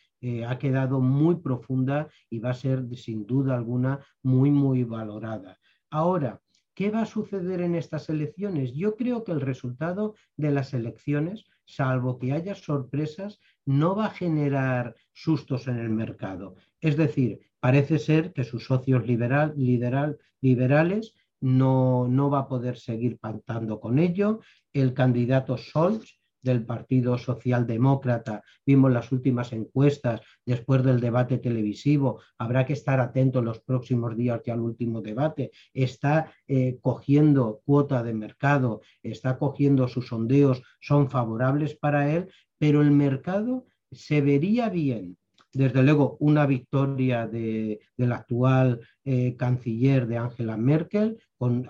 ha 0.46 0.58
quedado 0.58 1.00
muy 1.00 1.36
profunda 1.36 2.10
y 2.30 2.40
va 2.40 2.50
a 2.50 2.56
ser 2.56 2.84
sin 2.98 3.26
duda 3.26 3.56
alguna 3.56 4.02
muy, 4.22 4.52
muy 4.52 4.84
valorada. 4.84 5.58
Ahora, 5.92 6.42
¿Qué 6.78 6.92
va 6.92 7.02
a 7.02 7.06
suceder 7.08 7.62
en 7.62 7.74
estas 7.74 8.08
elecciones? 8.08 8.72
Yo 8.76 8.96
creo 8.98 9.24
que 9.24 9.32
el 9.32 9.42
resultado 9.42 10.14
de 10.36 10.52
las 10.52 10.76
elecciones, 10.76 11.46
salvo 11.66 12.20
que 12.20 12.34
haya 12.34 12.54
sorpresas, 12.54 13.40
no 13.66 13.96
va 13.96 14.06
a 14.06 14.12
generar 14.12 14.94
sustos 15.12 15.68
en 15.68 15.80
el 15.80 15.90
mercado. 15.90 16.54
Es 16.80 16.96
decir, 16.96 17.40
parece 17.60 17.98
ser 17.98 18.32
que 18.32 18.44
sus 18.44 18.66
socios 18.66 19.08
liberal, 19.08 19.56
liberales 19.58 21.16
no, 21.42 22.08
no 22.08 22.30
va 22.30 22.42
a 22.42 22.48
poder 22.48 22.78
seguir 22.78 23.18
pactando 23.18 23.80
con 23.80 23.98
ello. 23.98 24.42
El 24.72 24.94
candidato 24.94 25.58
Scholz 25.58 26.17
del 26.42 26.66
Partido 26.66 27.18
Socialdemócrata. 27.18 28.44
Vimos 28.66 28.92
las 28.92 29.12
últimas 29.12 29.54
encuestas 29.54 30.22
después 30.46 30.84
del 30.84 31.00
debate 31.00 31.38
televisivo. 31.38 32.22
Habrá 32.38 32.66
que 32.66 32.74
estar 32.74 33.00
atento 33.00 33.40
en 33.40 33.46
los 33.46 33.60
próximos 33.62 34.16
días 34.16 34.42
ya 34.46 34.54
al 34.54 34.62
último 34.62 35.02
debate. 35.02 35.52
Está 35.74 36.32
eh, 36.48 36.78
cogiendo 36.82 37.62
cuota 37.66 38.04
de 38.04 38.14
mercado, 38.14 38.82
está 39.04 39.38
cogiendo 39.38 39.88
sus 39.88 40.08
sondeos, 40.08 40.62
son 40.80 41.10
favorables 41.10 41.76
para 41.76 42.14
él, 42.14 42.32
pero 42.58 42.82
el 42.82 42.92
mercado 42.92 43.66
se 43.92 44.22
vería 44.22 44.70
bien 44.70 45.18
desde 45.58 45.82
luego 45.82 46.18
una 46.20 46.46
victoria 46.46 47.28
de, 47.28 47.80
del 47.96 48.12
actual 48.12 48.82
eh, 49.04 49.36
canciller 49.38 50.08
de 50.08 50.18
Angela 50.18 50.56
Merkel, 50.56 51.18
con, 51.38 51.68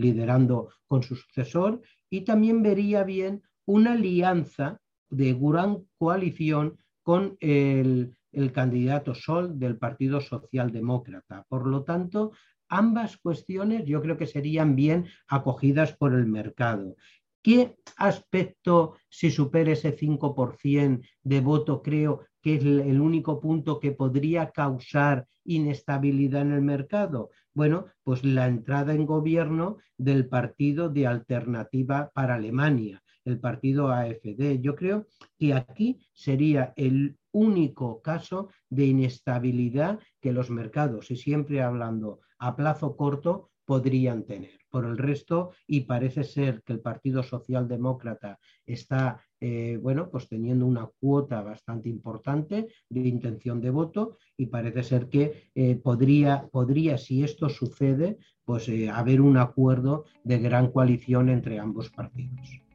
liderando 0.00 0.70
con 0.86 1.02
su 1.02 1.16
sucesor, 1.16 1.82
y 2.10 2.22
también 2.22 2.62
vería 2.62 3.04
bien 3.04 3.42
una 3.68 3.92
alianza 3.92 4.80
de 5.10 5.34
gran 5.34 5.84
coalición 5.98 6.78
con 7.02 7.36
el, 7.40 8.14
candidato 8.54 9.14
Sol 9.14 9.58
del 9.58 9.76
Partido 9.76 10.20
Socialdemócrata. 10.20 11.44
Por 11.48 11.66
lo 11.66 11.82
tanto, 11.82 12.32
ambas 12.68 13.18
cuestiones 13.18 13.84
yo 13.84 14.00
creo 14.00 14.16
que 14.16 14.26
serían 14.26 14.74
bien 14.74 15.06
acogidas 15.26 15.94
por 15.94 16.14
el 16.14 16.26
mercado. 16.26 16.96
¿Qué 17.42 17.76
aspecto, 17.96 18.96
si 19.10 19.30
supera 19.30 19.72
ese 19.72 19.94
5% 19.94 21.06
de 21.22 21.40
voto, 21.40 21.82
creo 21.82 22.20
que 22.40 22.54
es 22.54 22.62
el 22.62 23.00
único 23.00 23.38
punto 23.38 23.80
que 23.80 23.92
podría 23.92 24.50
causar 24.50 25.26
inestabilidad 25.44 26.42
en 26.42 26.52
el 26.52 26.62
mercado? 26.62 27.30
Bueno, 27.52 27.86
pues 28.02 28.24
la 28.24 28.46
entrada 28.46 28.94
en 28.94 29.04
gobierno 29.04 29.76
del 29.98 30.26
Partido 30.26 30.88
de 30.88 31.06
Alternativa 31.06 32.10
para 32.14 32.36
Alemania, 32.36 33.02
el 33.28 33.40
partido 33.40 33.88
AFD. 33.90 34.60
Yo 34.60 34.74
creo 34.74 35.06
que 35.38 35.54
aquí 35.54 36.00
sería 36.12 36.72
el 36.76 37.16
único 37.32 38.00
caso 38.02 38.48
de 38.68 38.86
inestabilidad 38.86 39.98
que 40.20 40.32
los 40.32 40.50
mercados, 40.50 41.10
y 41.10 41.16
siempre 41.16 41.62
hablando 41.62 42.20
a 42.38 42.56
plazo 42.56 42.96
corto, 42.96 43.50
podrían 43.68 44.24
tener. 44.24 44.52
Por 44.70 44.86
el 44.86 44.96
resto, 44.96 45.52
y 45.66 45.82
parece 45.82 46.24
ser 46.24 46.62
que 46.62 46.72
el 46.72 46.80
Partido 46.80 47.22
Socialdemócrata 47.22 48.38
está, 48.64 49.22
eh, 49.40 49.78
bueno, 49.80 50.10
pues 50.10 50.26
teniendo 50.26 50.64
una 50.64 50.88
cuota 50.98 51.42
bastante 51.42 51.90
importante 51.90 52.68
de 52.88 53.00
intención 53.00 53.60
de 53.60 53.70
voto 53.70 54.16
y 54.38 54.46
parece 54.46 54.82
ser 54.82 55.08
que 55.08 55.50
eh, 55.54 55.76
podría, 55.76 56.48
podría, 56.50 56.96
si 56.96 57.22
esto 57.22 57.50
sucede, 57.50 58.18
pues 58.44 58.68
eh, 58.70 58.88
haber 58.88 59.20
un 59.20 59.36
acuerdo 59.36 60.06
de 60.24 60.38
gran 60.38 60.70
coalición 60.70 61.28
entre 61.28 61.58
ambos 61.58 61.90
partidos. 61.90 62.67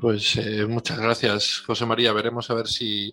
Pues 0.00 0.36
eh, 0.36 0.64
muchas 0.66 1.00
gracias, 1.00 1.62
José 1.66 1.84
María. 1.84 2.12
Veremos 2.12 2.50
a 2.50 2.54
ver 2.54 2.68
si, 2.68 3.12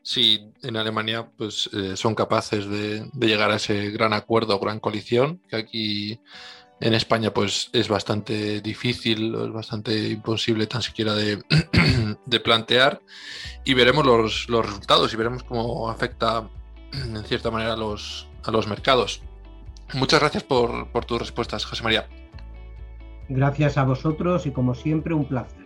si 0.00 0.52
en 0.62 0.76
Alemania 0.76 1.28
pues, 1.36 1.68
eh, 1.72 1.96
son 1.96 2.14
capaces 2.14 2.68
de, 2.68 3.10
llegar 3.14 3.50
a 3.50 3.56
ese 3.56 3.90
gran 3.90 4.12
acuerdo 4.12 4.60
gran 4.60 4.78
coalición, 4.78 5.40
que 5.48 5.56
aquí 5.56 6.20
en 6.80 6.94
España 6.94 7.34
pues, 7.34 7.68
es 7.72 7.88
bastante 7.88 8.60
difícil, 8.60 9.34
es 9.34 9.52
bastante 9.52 10.10
imposible 10.10 10.68
tan 10.68 10.82
siquiera 10.82 11.14
de, 11.14 11.42
plantear. 12.44 13.02
Y 13.64 13.74
veremos 13.74 14.06
los, 14.06 14.46
resultados 14.46 15.12
y 15.12 15.16
veremos 15.16 15.42
cómo 15.42 15.90
afecta 15.90 16.48
en 16.92 17.24
cierta 17.24 17.50
manera 17.50 17.72
a 17.72 17.76
los, 17.76 18.28
a 18.44 18.52
los 18.52 18.68
mercados. 18.68 19.20
Muchas 19.94 20.20
gracias 20.20 20.44
por, 20.44 20.92
por 20.92 21.04
tus 21.04 21.18
respuestas, 21.18 21.64
José 21.64 21.82
María. 21.82 22.08
Gracias 23.28 23.76
a 23.76 23.84
vosotros 23.84 24.46
y 24.46 24.52
como 24.52 24.76
siempre 24.76 25.12
un 25.12 25.24
placer. 25.24 25.59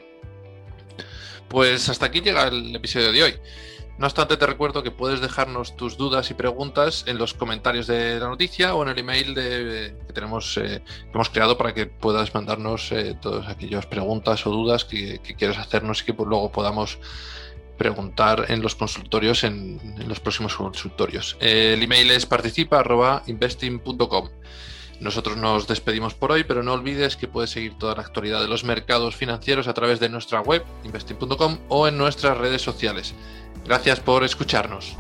Pues 1.54 1.88
hasta 1.88 2.06
aquí 2.06 2.20
llega 2.20 2.48
el 2.48 2.74
episodio 2.74 3.12
de 3.12 3.22
hoy. 3.22 3.34
No 3.96 4.06
obstante, 4.06 4.36
te 4.36 4.44
recuerdo 4.44 4.82
que 4.82 4.90
puedes 4.90 5.20
dejarnos 5.20 5.76
tus 5.76 5.96
dudas 5.96 6.28
y 6.32 6.34
preguntas 6.34 7.04
en 7.06 7.16
los 7.16 7.32
comentarios 7.32 7.86
de 7.86 8.18
la 8.18 8.26
noticia 8.26 8.74
o 8.74 8.82
en 8.82 8.88
el 8.88 8.98
email 8.98 9.36
que 9.36 10.12
tenemos 10.12 10.56
eh, 10.56 10.82
que 10.84 11.12
hemos 11.14 11.30
creado 11.30 11.56
para 11.56 11.72
que 11.72 11.86
puedas 11.86 12.34
mandarnos 12.34 12.90
eh, 12.90 13.16
todas 13.22 13.48
aquellas 13.48 13.86
preguntas 13.86 14.44
o 14.48 14.50
dudas 14.50 14.84
que, 14.84 15.20
quieras 15.38 15.58
hacernos 15.58 16.02
y 16.02 16.06
que 16.06 16.14
pues, 16.14 16.28
luego 16.28 16.50
podamos 16.50 16.98
preguntar 17.78 18.46
en 18.48 18.60
los 18.60 18.74
consultorios 18.74 19.44
en, 19.44 19.78
los 20.08 20.18
próximos 20.18 20.56
consultorios. 20.56 21.36
el 21.38 21.80
email 21.80 22.10
es 22.10 22.26
participa.investing.com. 22.26 24.28
Nosotros 25.00 25.36
nos 25.36 25.66
despedimos 25.66 26.14
por 26.14 26.32
hoy, 26.32 26.44
pero 26.44 26.62
no 26.62 26.72
olvides 26.72 27.16
que 27.16 27.28
puedes 27.28 27.50
seguir 27.50 27.74
toda 27.78 27.94
la 27.94 28.02
actualidad 28.02 28.40
de 28.40 28.48
los 28.48 28.64
mercados 28.64 29.16
financieros 29.16 29.68
a 29.68 29.74
través 29.74 30.00
de 30.00 30.08
nuestra 30.08 30.40
web, 30.40 30.64
investing.com, 30.84 31.58
o 31.68 31.88
en 31.88 31.98
nuestras 31.98 32.38
redes 32.38 32.62
sociales. 32.62 33.14
Gracias 33.64 34.00
por 34.00 34.24
escucharnos. 34.24 34.96